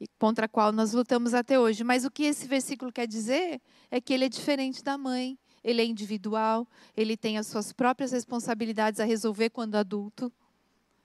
e 0.00 0.08
contra 0.18 0.46
a 0.46 0.48
qual 0.48 0.72
nós 0.72 0.94
lutamos 0.94 1.34
até 1.34 1.60
hoje. 1.60 1.84
Mas 1.84 2.06
o 2.06 2.10
que 2.10 2.22
esse 2.22 2.48
versículo 2.48 2.90
quer 2.90 3.06
dizer 3.06 3.60
é 3.90 4.00
que 4.00 4.14
ele 4.14 4.24
é 4.24 4.28
diferente 4.28 4.82
da 4.82 4.96
mãe, 4.96 5.38
ele 5.62 5.82
é 5.82 5.84
individual, 5.84 6.66
ele 6.96 7.14
tem 7.14 7.36
as 7.36 7.46
suas 7.48 7.74
próprias 7.74 8.10
responsabilidades 8.10 9.00
a 9.00 9.04
resolver 9.04 9.50
quando 9.50 9.76
adulto, 9.76 10.32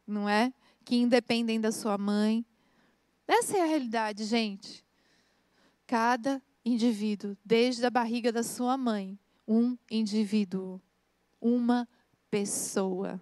não 0.07 0.29
é? 0.29 0.53
Que 0.85 0.95
independem 0.95 1.59
da 1.59 1.73
sua 1.73 1.97
mãe. 1.97 2.45
Essa 3.27 3.57
é 3.57 3.61
a 3.61 3.65
realidade, 3.65 4.23
gente. 4.23 4.85
Cada 5.85 6.41
indivíduo, 6.67 7.37
desde 7.43 7.85
a 7.85 7.89
barriga 7.89 8.31
da 8.31 8.43
sua 8.43 8.77
mãe, 8.77 9.17
um 9.47 9.77
indivíduo, 9.89 10.81
uma 11.39 11.87
pessoa. 12.29 13.21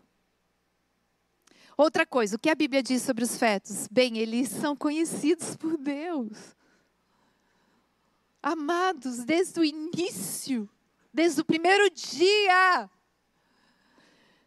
Outra 1.77 2.05
coisa, 2.05 2.35
o 2.35 2.39
que 2.39 2.49
a 2.49 2.55
Bíblia 2.55 2.81
diz 2.81 3.01
sobre 3.01 3.23
os 3.23 3.37
fetos? 3.37 3.87
Bem, 3.91 4.17
eles 4.17 4.49
são 4.49 4.75
conhecidos 4.75 5.55
por 5.55 5.77
Deus. 5.77 6.55
Amados 8.41 9.23
desde 9.23 9.59
o 9.59 9.63
início, 9.63 10.69
desde 11.13 11.41
o 11.41 11.45
primeiro 11.45 11.89
dia. 11.89 12.89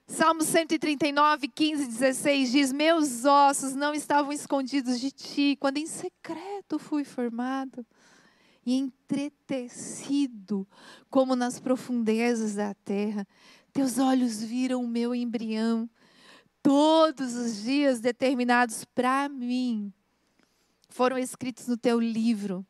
Salmo 0.06 0.42
139, 0.42 1.48
15, 1.48 1.86
16 1.86 2.50
diz: 2.50 2.72
Meus 2.72 3.24
ossos 3.24 3.74
não 3.74 3.92
estavam 3.92 4.32
escondidos 4.32 4.98
de 4.98 5.10
ti, 5.10 5.56
quando 5.60 5.76
em 5.76 5.86
secreto 5.86 6.78
fui 6.78 7.04
formado 7.04 7.84
e 8.64 8.74
entretecido, 8.74 10.66
como 11.10 11.34
nas 11.34 11.58
profundezas 11.58 12.54
da 12.54 12.74
terra. 12.74 13.26
Teus 13.72 13.98
olhos 13.98 14.42
viram 14.42 14.84
o 14.84 14.88
meu 14.88 15.14
embrião 15.14 15.88
todos 16.62 17.34
os 17.34 17.62
dias 17.62 18.00
determinados 18.00 18.84
para 18.84 19.28
mim 19.28 19.92
foram 20.88 21.16
escritos 21.18 21.66
no 21.68 21.76
teu 21.76 22.00
livro 22.00 22.66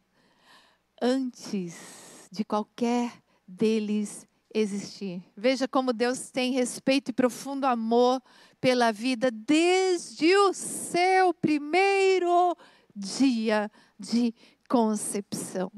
antes 1.01 2.29
de 2.31 2.45
qualquer 2.45 3.13
deles 3.47 4.27
existir. 4.53 5.23
Veja 5.37 5.69
como 5.69 5.93
Deus 5.93 6.31
tem 6.31 6.53
respeito 6.53 7.11
e 7.11 7.15
profundo 7.15 7.65
amor 7.65 8.23
pela 8.61 8.93
vida 8.93 9.31
desde 9.31 10.35
o 10.37 10.53
seu 10.53 11.33
primeiro 11.33 12.57
dia 12.95 13.71
de 13.99 14.35
concepção. 14.69 15.73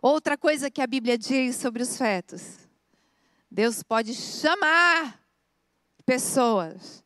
Outra 0.00 0.36
coisa 0.36 0.70
que 0.70 0.82
a 0.82 0.86
Bíblia 0.86 1.18
diz 1.18 1.56
sobre 1.56 1.82
os 1.82 1.96
fetos: 1.96 2.58
Deus 3.50 3.82
pode 3.82 4.14
chamar 4.14 5.20
pessoas. 6.04 7.02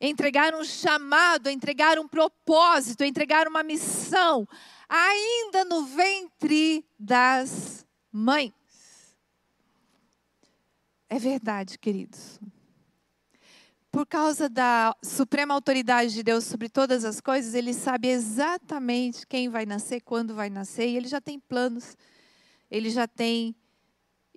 Entregar 0.00 0.54
um 0.54 0.62
chamado, 0.62 1.50
entregar 1.50 1.98
um 1.98 2.06
propósito, 2.06 3.02
entregar 3.02 3.48
uma 3.48 3.64
missão, 3.64 4.46
ainda 4.88 5.64
no 5.64 5.84
ventre 5.86 6.86
das 6.96 7.84
mães. 8.12 8.52
É 11.08 11.18
verdade, 11.18 11.78
queridos. 11.78 12.38
Por 13.90 14.06
causa 14.06 14.48
da 14.48 14.94
suprema 15.02 15.54
autoridade 15.54 16.12
de 16.12 16.22
Deus 16.22 16.44
sobre 16.44 16.68
todas 16.68 17.04
as 17.04 17.20
coisas, 17.20 17.54
ele 17.54 17.72
sabe 17.72 18.08
exatamente 18.08 19.26
quem 19.26 19.48
vai 19.48 19.64
nascer, 19.64 20.02
quando 20.02 20.34
vai 20.34 20.50
nascer, 20.50 20.88
e 20.88 20.96
ele 20.96 21.08
já 21.08 21.20
tem 21.20 21.40
planos, 21.40 21.96
ele 22.70 22.90
já 22.90 23.08
tem 23.08 23.56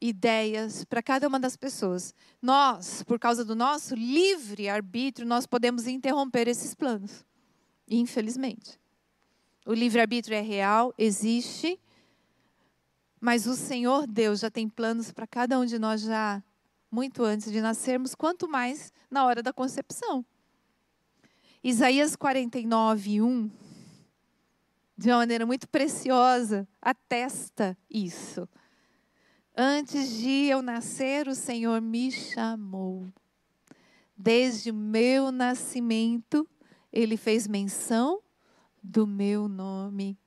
ideias 0.01 0.83
para 0.85 1.03
cada 1.03 1.27
uma 1.27 1.39
das 1.39 1.55
pessoas. 1.55 2.15
Nós, 2.41 3.03
por 3.03 3.19
causa 3.19 3.45
do 3.45 3.55
nosso 3.55 3.93
livre 3.93 4.67
arbítrio, 4.67 5.27
nós 5.27 5.45
podemos 5.45 5.85
interromper 5.85 6.47
esses 6.47 6.73
planos. 6.73 7.23
Infelizmente. 7.87 8.79
O 9.65 9.73
livre 9.73 10.01
arbítrio 10.01 10.35
é 10.35 10.41
real, 10.41 10.91
existe, 10.97 11.79
mas 13.19 13.45
o 13.45 13.55
Senhor 13.55 14.07
Deus 14.07 14.39
já 14.39 14.49
tem 14.49 14.67
planos 14.67 15.11
para 15.11 15.27
cada 15.27 15.59
um 15.59 15.65
de 15.65 15.77
nós 15.77 16.01
já 16.01 16.41
muito 16.91 17.23
antes 17.23 17.51
de 17.51 17.61
nascermos, 17.61 18.13
quanto 18.13 18.47
mais 18.47 18.91
na 19.09 19.25
hora 19.25 19.41
da 19.41 19.53
concepção. 19.53 20.25
Isaías 21.63 22.15
49, 22.15 23.21
1, 23.21 23.49
de 24.97 25.09
uma 25.09 25.17
maneira 25.17 25.45
muito 25.45 25.67
preciosa, 25.69 26.67
atesta 26.81 27.77
isso. 27.89 28.47
Antes 29.55 30.09
de 30.17 30.47
eu 30.47 30.61
nascer, 30.61 31.27
o 31.27 31.35
Senhor 31.35 31.81
me 31.81 32.11
chamou. 32.11 33.07
Desde 34.15 34.71
o 34.71 34.73
meu 34.73 35.31
nascimento, 35.31 36.47
Ele 36.91 37.17
fez 37.17 37.47
menção 37.47 38.21
do 38.83 39.07
meu 39.07 39.47
nome. 39.47 40.17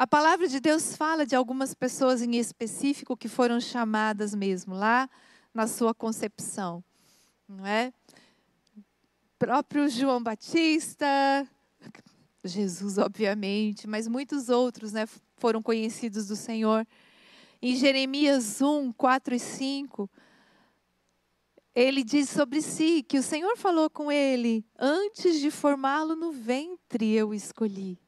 A 0.00 0.06
palavra 0.06 0.48
de 0.48 0.60
Deus 0.60 0.96
fala 0.96 1.26
de 1.26 1.36
algumas 1.36 1.74
pessoas 1.74 2.22
em 2.22 2.36
específico 2.36 3.14
que 3.14 3.28
foram 3.28 3.60
chamadas 3.60 4.34
mesmo 4.34 4.74
lá 4.74 5.10
na 5.52 5.66
sua 5.66 5.92
concepção, 5.92 6.82
não 7.46 7.66
é? 7.66 7.92
Próprio 9.38 9.90
João 9.90 10.22
Batista, 10.22 11.06
Jesus, 12.42 12.96
obviamente, 12.96 13.86
mas 13.86 14.08
muitos 14.08 14.48
outros, 14.48 14.90
né, 14.90 15.06
foram 15.36 15.62
conhecidos 15.62 16.28
do 16.28 16.34
Senhor. 16.34 16.86
Em 17.60 17.76
Jeremias 17.76 18.62
1, 18.62 18.94
4 18.94 19.34
e 19.34 19.38
5, 19.38 20.10
ele 21.74 22.02
diz 22.02 22.30
sobre 22.30 22.62
si 22.62 23.02
que 23.02 23.18
o 23.18 23.22
Senhor 23.22 23.54
falou 23.54 23.90
com 23.90 24.10
ele: 24.10 24.64
Antes 24.78 25.38
de 25.38 25.50
formá-lo 25.50 26.16
no 26.16 26.32
ventre, 26.32 27.12
eu 27.12 27.34
escolhi. 27.34 27.99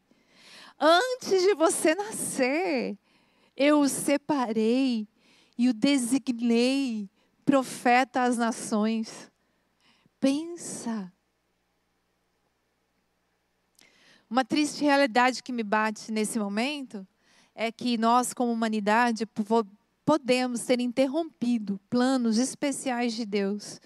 Antes 0.85 1.43
de 1.43 1.55
você 1.55 1.95
nascer, 1.95 2.99
eu 3.57 3.79
o 3.83 3.89
separei 3.89 5.07
e 5.57 5.69
o 5.69 5.73
designei 5.73 7.09
profeta 7.45 8.23
às 8.23 8.37
nações. 8.37 9.31
Pensa. 10.19 11.13
Uma 14.29 14.45
triste 14.45 14.83
realidade 14.83 15.41
que 15.41 15.53
me 15.53 15.63
bate 15.63 16.11
nesse 16.11 16.37
momento 16.37 17.07
é 17.55 17.71
que 17.71 17.97
nós, 17.97 18.35
como 18.35 18.51
humanidade, 18.51 19.25
podemos 20.05 20.63
ter 20.65 20.81
interrompido 20.81 21.81
planos 21.89 22.39
especiais 22.39 23.13
de 23.13 23.25
Deus 23.25 23.81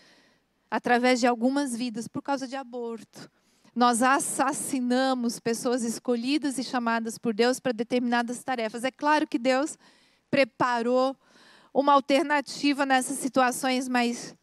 através 0.71 1.21
de 1.21 1.27
algumas 1.27 1.77
vidas 1.77 2.09
por 2.09 2.23
causa 2.23 2.49
de 2.49 2.57
aborto, 2.57 3.31
nós 3.77 4.01
assassinamos 4.01 5.39
pessoas 5.39 5.83
escolhidas 5.83 6.57
e 6.57 6.65
chamadas 6.65 7.19
por 7.19 7.35
Deus 7.35 7.61
para 7.61 7.73
determinadas 7.73 8.43
tarefas. 8.43 8.85
É 8.85 8.91
claro 8.91 9.27
que 9.27 9.39
Deus 9.39 9.77
preparou 10.31 11.15
uma 11.75 11.93
alternativa 11.93 12.87
nessas 12.87 13.19
situações, 13.19 13.87
mas 13.87 14.35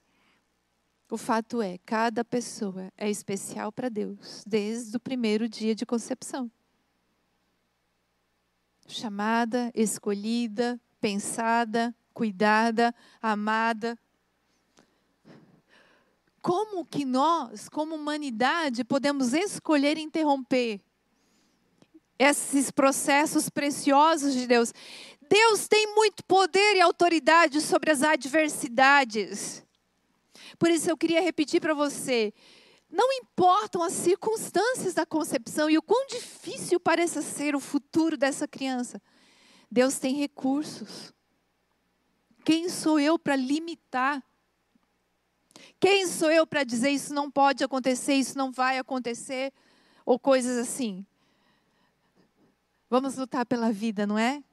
o 1.10 1.18
fato 1.18 1.64
é, 1.64 1.80
cada 1.80 2.24
pessoa 2.24 2.92
é 2.96 3.10
especial 3.10 3.72
para 3.72 3.90
Deus, 3.90 4.44
desde 4.46 4.98
o 4.98 5.00
primeiro 5.00 5.50
dia 5.50 5.74
de 5.74 5.84
concepção. 5.84 6.50
Chamada, 8.88 9.72
escolhida, 9.74 10.80
pensada, 11.02 11.96
cuidada, 12.14 12.94
amada, 13.20 13.98
como 16.44 16.86
que 16.86 17.06
nós, 17.06 17.70
como 17.70 17.96
humanidade, 17.96 18.84
podemos 18.84 19.32
escolher 19.34 19.98
interromper 19.98 20.82
esses 22.20 22.70
processos 22.70 23.50
preciosos 23.50 24.34
de 24.34 24.46
Deus? 24.46 24.74
Deus 25.30 25.70
tem 25.70 25.96
muito 25.96 26.22
poder 26.26 26.76
e 26.76 26.82
autoridade 26.82 27.62
sobre 27.62 27.92
as 27.92 28.04
adversidades. 28.04 29.66
Por 30.60 30.70
isso 30.70 30.90
eu 30.90 30.98
queria 30.98 31.22
repetir 31.22 31.62
para 31.62 31.74
você: 31.74 32.34
não 32.92 33.10
importam 33.14 33.82
as 33.82 33.94
circunstâncias 33.94 34.94
da 34.94 35.06
concepção 35.06 35.70
e 35.70 35.78
o 35.78 35.82
quão 35.82 36.06
difícil 36.08 36.78
pareça 36.78 37.22
ser 37.22 37.56
o 37.56 37.60
futuro 37.62 38.18
dessa 38.18 38.46
criança, 38.50 39.02
Deus 39.72 39.98
tem 39.98 40.16
recursos. 40.16 41.14
Quem 42.44 42.68
sou 42.68 43.00
eu 43.00 43.18
para 43.18 43.38
limitar 43.38 44.22
quem 45.80 46.08
sou 46.08 46.32
eu 46.32 46.46
para 46.48 46.64
dizer 46.64 46.90
isso 46.90 47.14
não 47.14 47.30
pode 47.30 47.64
acontecer, 47.64 48.14
isso 48.16 48.38
não 48.38 48.52
vai 48.52 48.78
acontecer, 48.78 49.52
ou 50.06 50.18
coisas 50.18 50.58
assim? 50.58 51.06
Vamos 52.90 53.18
lutar 53.18 53.46
pela 53.46 53.72
vida, 53.72 54.06
não 54.06 54.18
é? 54.18 54.44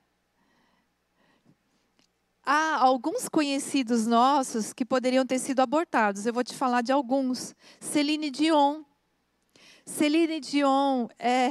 Há 2.43 2.79
alguns 2.79 3.29
conhecidos 3.29 4.07
nossos 4.07 4.73
que 4.73 4.85
poderiam 4.85 5.27
ter 5.27 5.39
sido 5.39 5.61
abortados. 5.61 6.25
Eu 6.27 6.33
vou 6.33 6.43
te 6.43 6.55
falar 6.55 6.83
de 6.83 6.91
alguns. 6.91 7.55
Celine 7.79 8.31
Dion. 8.31 8.83
Celine 9.85 10.41
Dion 10.41 11.07
é, 11.19 11.51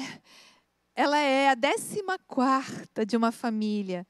ela 0.95 1.17
é 1.17 1.49
a 1.49 1.55
décima 1.55 2.17
quarta 2.27 3.05
de 3.05 3.15
uma 3.15 3.31
família 3.31 4.05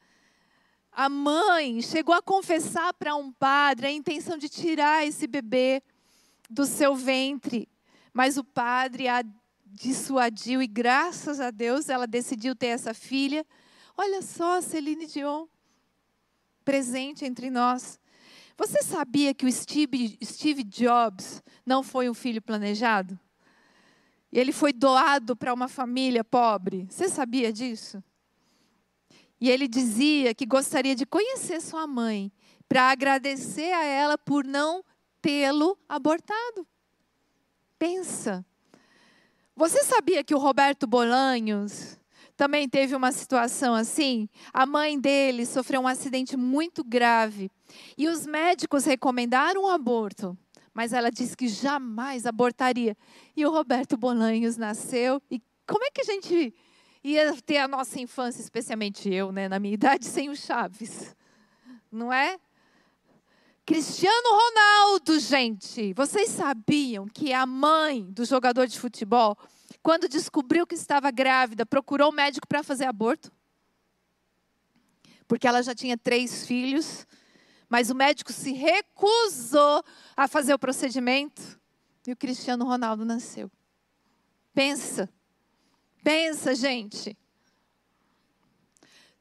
a 1.00 1.08
mãe 1.08 1.82
chegou 1.82 2.14
a 2.14 2.22
confessar 2.22 2.94
para 2.94 3.16
um 3.16 3.32
padre 3.32 3.88
a 3.88 3.92
intenção 3.92 4.38
de 4.38 4.50
tirar 4.50 5.08
esse 5.08 5.28
bebê 5.28 5.82
do 6.50 6.66
seu 6.66 6.94
ventre, 6.94 7.70
mas 8.12 8.38
o 8.38 8.44
padre 8.44 9.08
a 9.08 9.24
dissuadiu 9.66 10.62
e 10.62 10.68
graças 10.68 11.40
a 11.40 11.52
Deus 11.52 11.88
ela 11.88 12.06
decidiu 12.06 12.54
ter 12.54 12.68
essa 12.68 12.94
filha. 12.94 13.46
Olha 13.96 14.22
só, 14.22 14.60
Celine 14.60 15.08
Dion, 15.08 15.48
presente 16.66 17.24
entre 17.24 17.50
nós. 17.50 17.98
Você 18.58 18.84
sabia 18.84 19.34
que 19.34 19.46
o 19.46 19.52
Steve, 19.54 20.20
Steve 20.22 20.66
Jobs 20.66 21.42
não 21.66 21.82
foi 21.82 22.10
um 22.10 22.14
filho 22.14 22.42
planejado? 22.42 23.18
E 24.34 24.38
ele 24.38 24.52
foi 24.52 24.74
doado 24.74 25.34
para 25.34 25.54
uma 25.54 25.70
família 25.70 26.26
pobre. 26.26 26.88
Você 26.90 27.08
sabia 27.08 27.54
disso? 27.54 28.04
E 29.40 29.50
ele 29.50 29.68
dizia 29.68 30.34
que 30.34 30.46
gostaria 30.46 30.96
de 30.96 31.06
conhecer 31.06 31.62
sua 31.62 31.88
mãe 31.88 32.32
para 32.68 32.92
agradecer 32.92 33.72
a 33.74 33.84
ela 33.84 34.18
por 34.18 34.46
não 34.46 34.84
tê-lo 35.22 35.78
abortado. 35.88 36.68
Pensa. 37.78 38.46
Você 39.56 39.84
sabia 39.84 40.24
que 40.24 40.36
o 40.36 40.38
Roberto 40.38 40.86
Bolanhos 40.86 42.00
também 42.36 42.70
teve 42.70 42.96
uma 42.96 43.12
situação 43.12 43.74
assim? 43.76 44.30
A 44.54 44.66
mãe 44.66 45.00
dele 45.00 45.46
sofreu 45.46 45.82
um 45.82 45.88
acidente 45.88 46.38
muito 46.38 46.84
grave 46.84 47.52
e 47.98 48.08
os 48.08 48.26
médicos 48.26 48.86
recomendaram 48.86 49.64
o 49.64 49.66
um 49.66 49.70
aborto, 49.70 50.38
mas 50.74 50.94
ela 50.94 51.10
disse 51.10 51.36
que 51.36 51.48
jamais 51.48 52.26
abortaria. 52.26 52.96
E 53.36 53.46
o 53.46 53.52
Roberto 53.52 53.98
Bolanhos 53.98 54.56
nasceu 54.56 55.22
e 55.30 55.42
como 55.68 55.84
é 55.84 55.92
que 55.92 56.02
a 56.02 56.06
gente 56.06 56.54
ia 57.04 57.36
ter 57.42 57.58
a 57.58 57.68
nossa 57.68 58.00
infância, 58.00 58.42
especialmente 58.42 59.12
eu, 59.12 59.32
né, 59.32 59.48
na 59.48 59.60
minha 59.60 59.74
idade, 59.76 60.06
sem 60.06 60.30
o 60.30 60.36
Chaves. 60.36 61.16
Não 61.92 62.12
é? 62.12 62.40
Cristiano 63.66 64.30
Ronaldo, 64.32 65.20
gente. 65.20 65.94
Vocês 65.94 66.30
sabiam 66.32 67.08
que 67.08 67.32
a 67.34 67.46
mãe 67.46 68.04
do 68.12 68.26
jogador 68.26 68.66
de 68.66 68.80
futebol, 68.80 69.38
quando 69.84 70.10
descobriu 70.10 70.66
que 70.66 70.74
estava 70.74 71.12
grávida, 71.12 71.66
procurou 71.66 72.10
o 72.10 72.16
médico 72.16 72.48
para 72.48 72.64
fazer 72.64 72.86
aborto? 72.86 73.32
Porque 75.28 75.48
ela 75.48 75.62
já 75.62 75.76
tinha 75.76 75.96
três 75.96 76.48
filhos, 76.48 77.06
mas 77.70 77.92
o 77.92 77.96
médico 77.96 78.34
se 78.34 78.52
recusou 78.54 79.84
a 80.18 80.28
fazer 80.28 80.56
o 80.56 80.60
procedimento 80.60 81.60
e 82.08 82.12
o 82.12 82.18
Cristiano 82.18 82.66
Ronaldo 82.66 83.06
nasceu. 83.06 83.52
Pensa. 84.52 85.08
Pensa, 86.04 86.56
gente. 86.56 87.18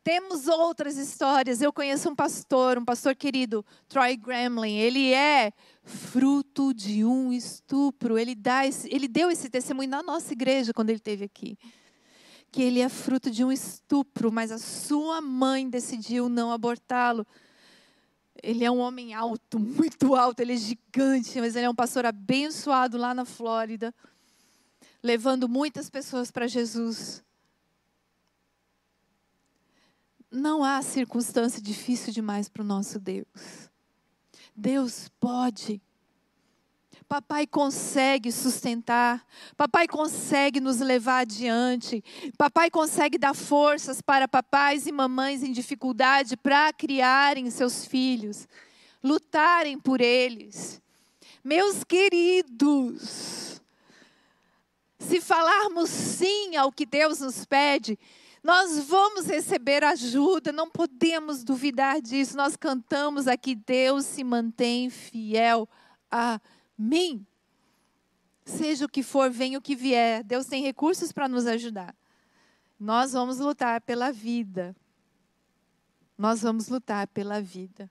Temos 0.08 0.46
outras 0.46 0.96
histórias. 0.96 1.60
Eu 1.60 1.72
conheço 1.72 2.08
um 2.08 2.14
pastor, 2.14 2.78
um 2.78 2.84
pastor 2.84 3.14
querido, 3.14 3.62
Troy 3.88 4.16
Gremlin. 4.16 4.76
Ele 4.76 5.12
é 5.12 5.52
fruto 5.84 6.72
de 6.72 7.04
um 7.04 7.30
estupro. 7.30 8.16
Ele, 8.16 8.34
dá 8.34 8.66
esse, 8.66 8.88
ele 8.90 9.06
deu 9.06 9.30
esse 9.30 9.50
testemunho 9.50 9.90
na 9.90 10.02
nossa 10.02 10.32
igreja 10.32 10.72
quando 10.72 10.88
ele 10.90 10.98
esteve 10.98 11.24
aqui. 11.24 11.58
Que 12.50 12.62
ele 12.62 12.80
é 12.80 12.88
fruto 12.88 13.30
de 13.30 13.44
um 13.44 13.52
estupro, 13.52 14.32
mas 14.32 14.50
a 14.50 14.56
sua 14.56 15.20
mãe 15.20 15.68
decidiu 15.68 16.28
não 16.28 16.52
abortá-lo. 16.52 17.26
Ele 18.42 18.64
é 18.64 18.70
um 18.70 18.78
homem 18.78 19.12
alto, 19.12 19.58
muito 19.58 20.14
alto, 20.14 20.40
ele 20.40 20.54
é 20.54 20.56
gigante, 20.56 21.38
mas 21.38 21.54
ele 21.54 21.66
é 21.66 21.70
um 21.70 21.74
pastor 21.74 22.06
abençoado 22.06 22.96
lá 22.96 23.12
na 23.12 23.26
Flórida 23.26 23.92
levando 25.02 25.48
muitas 25.48 25.88
pessoas 25.88 26.30
para 26.30 26.46
Jesus. 26.46 27.22
não 30.30 30.62
há 30.62 30.80
circunstância 30.82 31.61
difícil 31.61 32.12
demais 32.12 32.48
para 32.48 32.62
o 32.62 32.66
nosso 32.66 32.98
Deus. 32.98 33.70
Deus 34.54 35.08
pode. 35.20 35.80
Papai 37.08 37.46
consegue 37.46 38.30
sustentar, 38.30 39.26
papai 39.56 39.88
consegue 39.88 40.61
nos 40.61 40.78
levar 40.78 41.20
adiante, 41.20 42.04
papai 42.37 42.70
consegue 42.70 43.16
dar 43.16 43.34
forças 43.34 44.02
para 44.02 44.28
papais 44.28 44.87
e 44.87 44.92
mamães 44.92 45.42
em 45.42 45.50
dificuldade 45.50 46.37
para 46.37 46.70
criarem 46.70 47.50
seus 47.50 47.87
filhos, 47.87 48.46
lutarem 49.02 49.78
por 49.78 50.02
eles. 50.02 50.82
Meus 51.42 51.82
queridos, 51.82 53.47
se 54.98 55.20
falarmos 55.20 55.88
sim 55.90 56.56
ao 56.56 56.72
que 56.72 56.84
Deus 56.84 57.20
nos 57.20 57.44
pede, 57.44 57.98
nós 58.42 58.78
vamos 58.80 59.26
receber 59.26 59.84
ajuda, 59.84 60.52
não 60.52 60.70
podemos 60.70 61.44
duvidar 61.44 62.00
disso. 62.00 62.37
Nós 62.37 62.56
cantamos 62.56 63.28
aqui: 63.28 63.54
Deus 63.54 64.04
se 64.04 64.24
mantém 64.24 64.90
fiel 64.90 65.68
a 66.11 66.40
mim. 66.76 67.26
Seja 68.44 68.87
o 68.87 68.88
que 68.88 69.02
for, 69.02 69.30
venha 69.30 69.58
o 69.58 69.62
que 69.62 69.76
vier, 69.76 70.24
Deus 70.24 70.46
tem 70.46 70.62
recursos 70.62 71.12
para 71.12 71.28
nos 71.28 71.46
ajudar. 71.46 71.94
Nós 72.80 73.12
vamos 73.12 73.38
lutar 73.38 73.80
pela 73.82 74.11
vida. 74.11 74.74
Nós 76.16 76.42
vamos 76.42 76.68
lutar 76.68 77.06
pela 77.08 77.40
vida. 77.40 77.90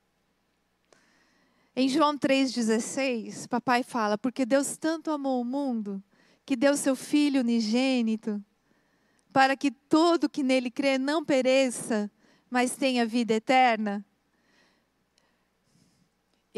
Em 1.76 1.88
João 1.88 2.18
3,16, 2.18 3.48
papai 3.48 3.84
fala: 3.84 4.18
Porque 4.18 4.46
Deus 4.46 4.78
tanto 4.78 5.12
amou 5.12 5.40
o 5.40 5.46
mundo, 5.46 6.02
que 6.48 6.56
deu 6.56 6.76
seu 6.76 6.96
Filho 6.96 7.42
unigênito, 7.42 8.44
para 9.32 9.56
que 9.56 9.70
todo 9.70 10.28
que 10.28 10.42
nele 10.42 10.72
crê 10.72 10.98
não 10.98 11.24
pereça, 11.24 12.10
mas 12.50 12.76
tenha 12.76 13.06
vida 13.06 13.36
eterna 13.36 14.04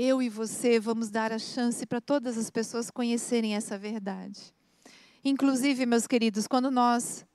eu 0.01 0.21
e 0.21 0.29
você 0.29 0.79
vamos 0.79 1.09
dar 1.09 1.33
a 1.33 1.37
chance 1.37 1.85
para 1.85 1.99
todas 1.99 2.37
as 2.37 2.49
pessoas 2.49 2.89
conhecerem 2.89 3.53
essa 3.53 3.77
verdade. 3.77 4.53
Inclusive, 5.25 5.85
meus 5.85 6.07
queridos, 6.07 6.47
quando 6.47 6.71
nós 6.71 7.25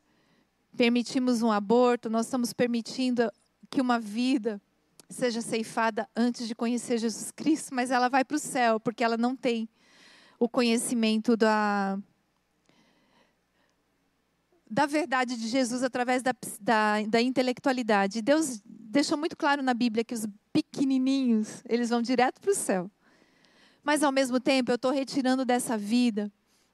permitimos 0.75 1.43
um 1.43 1.53
aborto, 1.53 2.09
nós 2.09 2.25
estamos 2.25 2.55
permitindo 2.55 3.31
que 3.69 3.83
uma 3.83 4.01
vida 4.01 4.59
seja 5.11 5.43
ceifada 5.43 6.09
antes 6.17 6.49
de 6.49 6.55
conhecer 6.55 6.97
Jesus 6.97 7.31
Cristo, 7.31 7.75
mas 7.75 7.91
ela 7.91 8.09
vai 8.09 8.25
para 8.25 8.37
o 8.37 8.41
céu, 8.41 8.81
porque 8.81 9.05
ela 9.05 9.19
não 9.19 9.37
tem 9.37 9.69
o 10.39 10.49
conhecimento 10.49 11.37
da, 11.37 11.99
da 14.75 14.87
verdade 14.87 15.37
de 15.37 15.47
Jesus 15.47 15.85
através 15.85 16.21
da, 16.21 16.35
da, 16.61 17.01
da 17.03 17.23
intelectualidade. 17.23 18.21
Deus 18.21 18.61
deixou 18.67 19.17
muito 19.17 19.37
claro 19.37 19.63
na 19.63 19.73
Bíblia 19.73 20.03
que 20.03 20.15
os 20.15 20.27
pequenininhos, 20.53 21.63
eles 21.69 21.91
vão 21.91 22.03
direto 22.03 22.41
para 22.41 22.51
o 22.51 22.55
céu. 22.55 22.91
Mas 23.85 24.03
ao 24.03 24.11
mesmo 24.11 24.41
tempo, 24.41 24.73
eu 24.73 24.75
estou 24.75 24.91
retirando 24.91 25.45
dessa 25.45 25.79
vida 25.79 26.31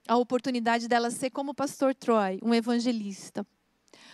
a 0.07 0.17
oportunidade 0.17 0.87
dela 0.87 1.11
ser 1.11 1.29
como 1.29 1.51
o 1.51 1.55
pastor 1.55 1.93
Troy, 1.93 2.39
um 2.41 2.55
evangelista. 2.55 3.45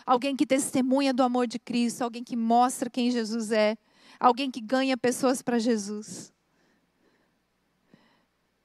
Alguém 0.05 0.35
que 0.35 0.45
testemunha 0.45 1.13
do 1.13 1.23
amor 1.23 1.47
de 1.47 1.57
Cristo, 1.57 2.01
alguém 2.01 2.25
que 2.25 2.35
mostra 2.35 2.89
quem 2.89 3.09
Jesus 3.09 3.51
é, 3.53 3.77
alguém 4.19 4.51
que 4.51 4.59
ganha 4.59 4.97
pessoas 4.97 5.41
para 5.41 5.59
Jesus. 5.59 6.33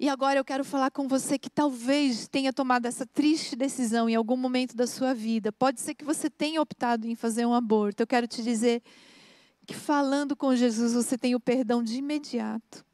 E 0.03 0.09
agora 0.09 0.37
eu 0.37 0.45
quero 0.45 0.65
falar 0.65 0.91
com 0.91 1.07
você 1.07 1.38
que 1.38 1.49
talvez 1.49 2.27
tenha 2.27 2.53
tomado 2.53 2.87
essa 2.87 3.07
triste 3.07 3.55
decisão 3.55 4.09
em 4.09 4.17
algum 4.17 4.37
momento 4.37 4.75
da 4.75 4.85
sua 4.85 5.15
vida. 5.15 5.53
Pode 5.53 5.81
ser 5.81 5.95
que 5.95 6.05
você 6.05 6.29
tenha 6.29 6.61
optado 6.61 7.07
em 7.07 7.15
fazer 7.15 7.47
um 7.47 7.55
aborto. 7.55 8.03
Eu 8.03 8.07
quero 8.09 8.27
te 8.27 8.43
dizer 8.43 8.83
que 9.65 9.75
falando 9.75 10.35
com 10.35 10.57
Jesus 10.57 10.95
você 10.95 11.17
tem 11.17 11.37
o 11.37 11.41
perdão 11.41 11.85
de 11.85 11.99
imediato. 11.99 12.85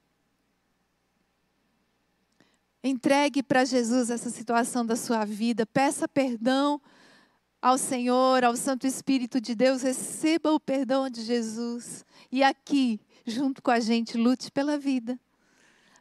Entregue 2.84 3.42
para 3.42 3.64
Jesus 3.64 4.10
essa 4.10 4.28
situação 4.28 4.84
da 4.84 4.94
sua 4.94 5.24
vida, 5.24 5.64
peça 5.64 6.06
perdão 6.06 6.78
ao 7.62 7.78
Senhor, 7.78 8.44
ao 8.44 8.54
Santo 8.54 8.86
Espírito 8.86 9.40
de 9.40 9.54
Deus, 9.54 9.80
receba 9.80 10.52
o 10.52 10.60
perdão 10.60 11.08
de 11.08 11.22
Jesus. 11.22 12.04
E 12.30 12.42
aqui, 12.42 13.00
junto 13.26 13.62
com 13.62 13.70
a 13.70 13.80
gente, 13.80 14.18
lute 14.18 14.52
pela 14.52 14.76
vida. 14.76 15.18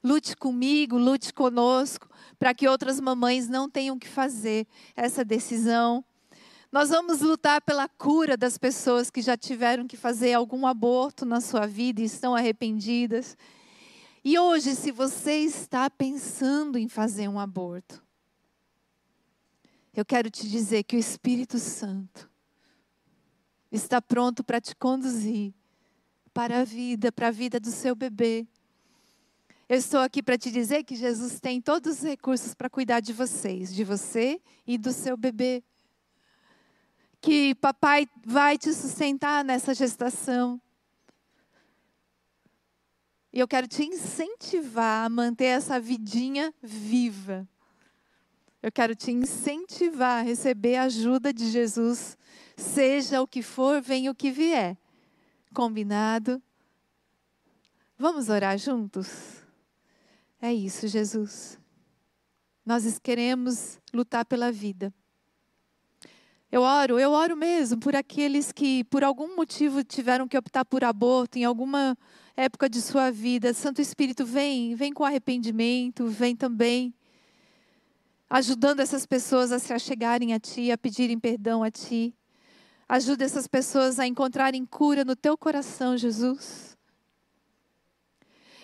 Lute 0.08 0.38
comigo, 0.38 0.98
lute 0.98 1.34
conosco, 1.34 2.08
para 2.40 2.54
que 2.54 2.68
outras 2.68 3.00
mamães 3.00 3.50
não 3.50 3.70
tenham 3.70 4.00
que 4.00 4.08
fazer 4.08 4.66
essa 4.96 5.26
decisão 5.26 6.06
nós 6.72 6.90
vamos 6.90 7.22
lutar 7.22 7.62
pela 7.62 7.88
cura 7.88 8.36
das 8.36 8.58
pessoas 8.58 9.10
que 9.10 9.22
já 9.22 9.38
tiveram 9.38 9.88
que 9.88 9.96
fazer 9.96 10.34
algum 10.34 10.68
aborto 10.68 11.26
na 11.26 11.40
sua 11.40 11.66
vida 11.66 12.02
e 12.02 12.06
estão 12.06 12.36
arrependidas. 12.36 13.38
E 14.24 14.38
hoje, 14.38 14.76
se 14.76 14.92
você 14.92 15.40
está 15.40 15.90
pensando 15.90 16.78
em 16.78 16.90
fazer 16.90 17.30
um 17.30 17.40
aborto, 17.40 18.04
eu 19.96 20.04
quero 20.04 20.30
te 20.30 20.48
dizer 20.48 20.84
que 20.84 20.98
o 20.98 21.00
Espírito 21.00 21.58
Santo 21.58 22.30
está 23.72 24.02
pronto 24.02 24.44
para 24.44 24.60
te 24.60 24.76
conduzir 24.76 25.54
para 26.34 26.60
a 26.60 26.64
vida, 26.66 27.12
para 27.12 27.30
a 27.30 27.32
vida 27.32 27.60
do 27.60 27.72
seu 27.72 27.96
bebê. 27.96 28.46
Eu 29.70 29.78
estou 29.78 30.00
aqui 30.00 30.24
para 30.24 30.38
te 30.38 30.50
dizer 30.50 30.84
que 30.84 30.96
Jesus 30.96 31.40
tem 31.40 31.62
todos 31.62 31.98
os 31.98 32.04
recursos 32.04 32.54
para 32.54 32.70
cuidar 32.70 33.00
de 33.00 33.12
vocês, 33.14 33.74
de 33.74 33.84
você 33.84 34.42
e 34.66 34.78
do 34.78 34.94
seu 34.94 35.18
bebê 35.18 35.64
que 37.22 37.56
papai 37.56 38.08
vai 38.26 38.58
te 38.58 38.74
sustentar 38.74 39.44
nessa 39.44 39.74
gestação. 39.74 40.62
E 43.34 43.40
eu 43.40 43.48
quero 43.48 43.68
te 43.68 43.84
incentivar 43.84 45.06
a 45.06 45.10
manter 45.10 45.46
essa 45.46 45.80
vidinha 45.80 46.54
viva. 46.62 47.48
Eu 48.62 48.72
quero 48.72 48.96
te 48.96 49.12
incentivar 49.12 50.20
a 50.20 50.22
receber 50.22 50.76
a 50.78 50.84
ajuda 50.84 51.32
de 51.32 51.50
Jesus, 51.50 52.18
seja 52.56 53.22
o 53.22 53.28
que 53.28 53.42
for, 53.42 53.82
venha 53.82 54.10
o 54.10 54.16
que 54.16 54.32
vier. 54.32 54.78
Combinado? 55.54 56.42
Vamos 57.98 58.30
orar 58.30 58.58
juntos? 58.58 59.37
É 60.42 60.54
isso, 60.54 60.88
Jesus. 60.88 61.60
Nós 62.66 63.00
queremos 63.00 63.80
lutar 63.94 64.24
pela 64.26 64.52
vida. 64.52 64.94
Eu 66.52 66.62
oro, 66.62 67.00
eu 67.00 67.12
oro 67.12 67.36
mesmo 67.36 67.80
por 67.80 67.96
aqueles 67.96 68.52
que, 68.52 68.84
por 68.86 69.04
algum 69.04 69.36
motivo, 69.36 69.84
tiveram 69.84 70.28
que 70.28 70.38
optar 70.38 70.64
por 70.64 70.84
aborto 70.84 71.38
em 71.38 71.44
alguma 71.44 71.98
época 72.36 72.70
de 72.70 72.82
sua 72.82 73.12
vida. 73.12 73.54
Santo 73.54 73.82
Espírito, 73.82 74.26
vem, 74.26 74.76
vem 74.76 74.94
com 74.94 75.04
arrependimento, 75.04 76.08
vem 76.08 76.36
também 76.36 76.94
ajudando 78.30 78.80
essas 78.80 79.06
pessoas 79.06 79.52
a 79.52 79.60
se 79.60 79.74
achegarem 79.74 80.34
a 80.34 80.40
Ti, 80.40 80.72
a 80.72 80.78
pedirem 80.78 81.20
perdão 81.20 81.64
a 81.64 81.72
Ti. 81.72 82.14
Ajuda 82.88 83.26
essas 83.26 83.48
pessoas 83.48 84.00
a 84.00 84.06
encontrarem 84.06 84.66
cura 84.66 85.04
no 85.04 85.16
Teu 85.16 85.38
coração, 85.38 85.98
Jesus. 85.98 86.77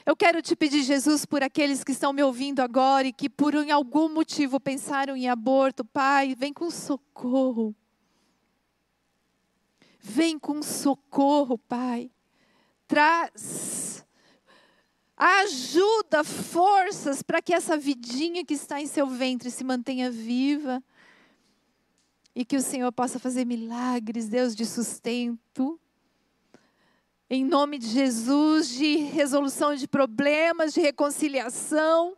Eu 0.06 0.16
quero 0.16 0.42
te 0.42 0.56
pedir, 0.56 0.84
Jesus, 0.84 1.26
por 1.26 1.42
aqueles 1.42 1.84
que 1.84 1.94
estão 1.94 2.12
me 2.12 2.22
ouvindo 2.22 2.60
agora 2.60 3.08
e 3.08 3.14
que 3.14 3.30
por 3.30 3.56
algum 3.56 4.10
motivo 4.10 4.60
pensaram 4.60 5.16
em 5.16 5.30
aborto, 5.30 5.86
Pai, 5.86 6.36
vem 6.36 6.52
com 6.52 6.70
socorro. 6.70 7.74
Vem 10.00 10.38
com 10.38 10.62
socorro, 10.62 11.58
Pai. 11.58 12.12
Traz 12.86 14.06
ajuda, 15.16 16.24
forças 16.24 17.22
para 17.22 17.42
que 17.42 17.54
essa 17.54 17.78
vidinha 17.78 18.44
que 18.44 18.54
está 18.54 18.82
em 18.82 18.88
seu 18.88 19.08
ventre 19.08 19.50
se 19.50 19.64
mantenha 19.64 20.12
viva 20.12 20.84
e 22.36 22.44
que 22.44 22.58
o 22.58 22.62
Senhor 22.62 22.92
possa 22.92 23.20
fazer 23.20 23.46
milagres, 23.46 24.28
Deus 24.28 24.54
de 24.54 24.66
sustento. 24.66 25.80
Em 27.36 27.44
nome 27.44 27.80
de 27.80 27.88
Jesus, 27.88 28.70
de 28.70 28.96
resolução 28.96 29.74
de 29.74 29.88
problemas, 29.88 30.72
de 30.72 30.80
reconciliação. 30.80 32.16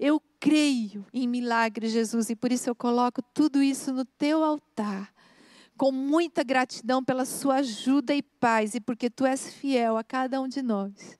Eu 0.00 0.18
creio 0.40 1.04
em 1.12 1.28
milagres, 1.28 1.92
Jesus, 1.92 2.30
e 2.30 2.34
por 2.34 2.50
isso 2.50 2.70
eu 2.70 2.74
coloco 2.74 3.20
tudo 3.34 3.62
isso 3.62 3.92
no 3.92 4.02
teu 4.02 4.42
altar 4.42 5.12
com 5.76 5.92
muita 5.92 6.42
gratidão 6.42 7.04
pela 7.04 7.26
sua 7.26 7.56
ajuda 7.56 8.14
e 8.14 8.22
paz 8.22 8.74
e 8.74 8.80
porque 8.80 9.10
tu 9.10 9.26
és 9.26 9.52
fiel 9.52 9.98
a 9.98 10.02
cada 10.02 10.40
um 10.40 10.48
de 10.48 10.62
nós. 10.62 11.18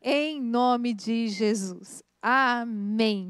Em 0.00 0.40
nome 0.40 0.94
de 0.94 1.28
Jesus. 1.28 2.02
Amém. 2.22 3.28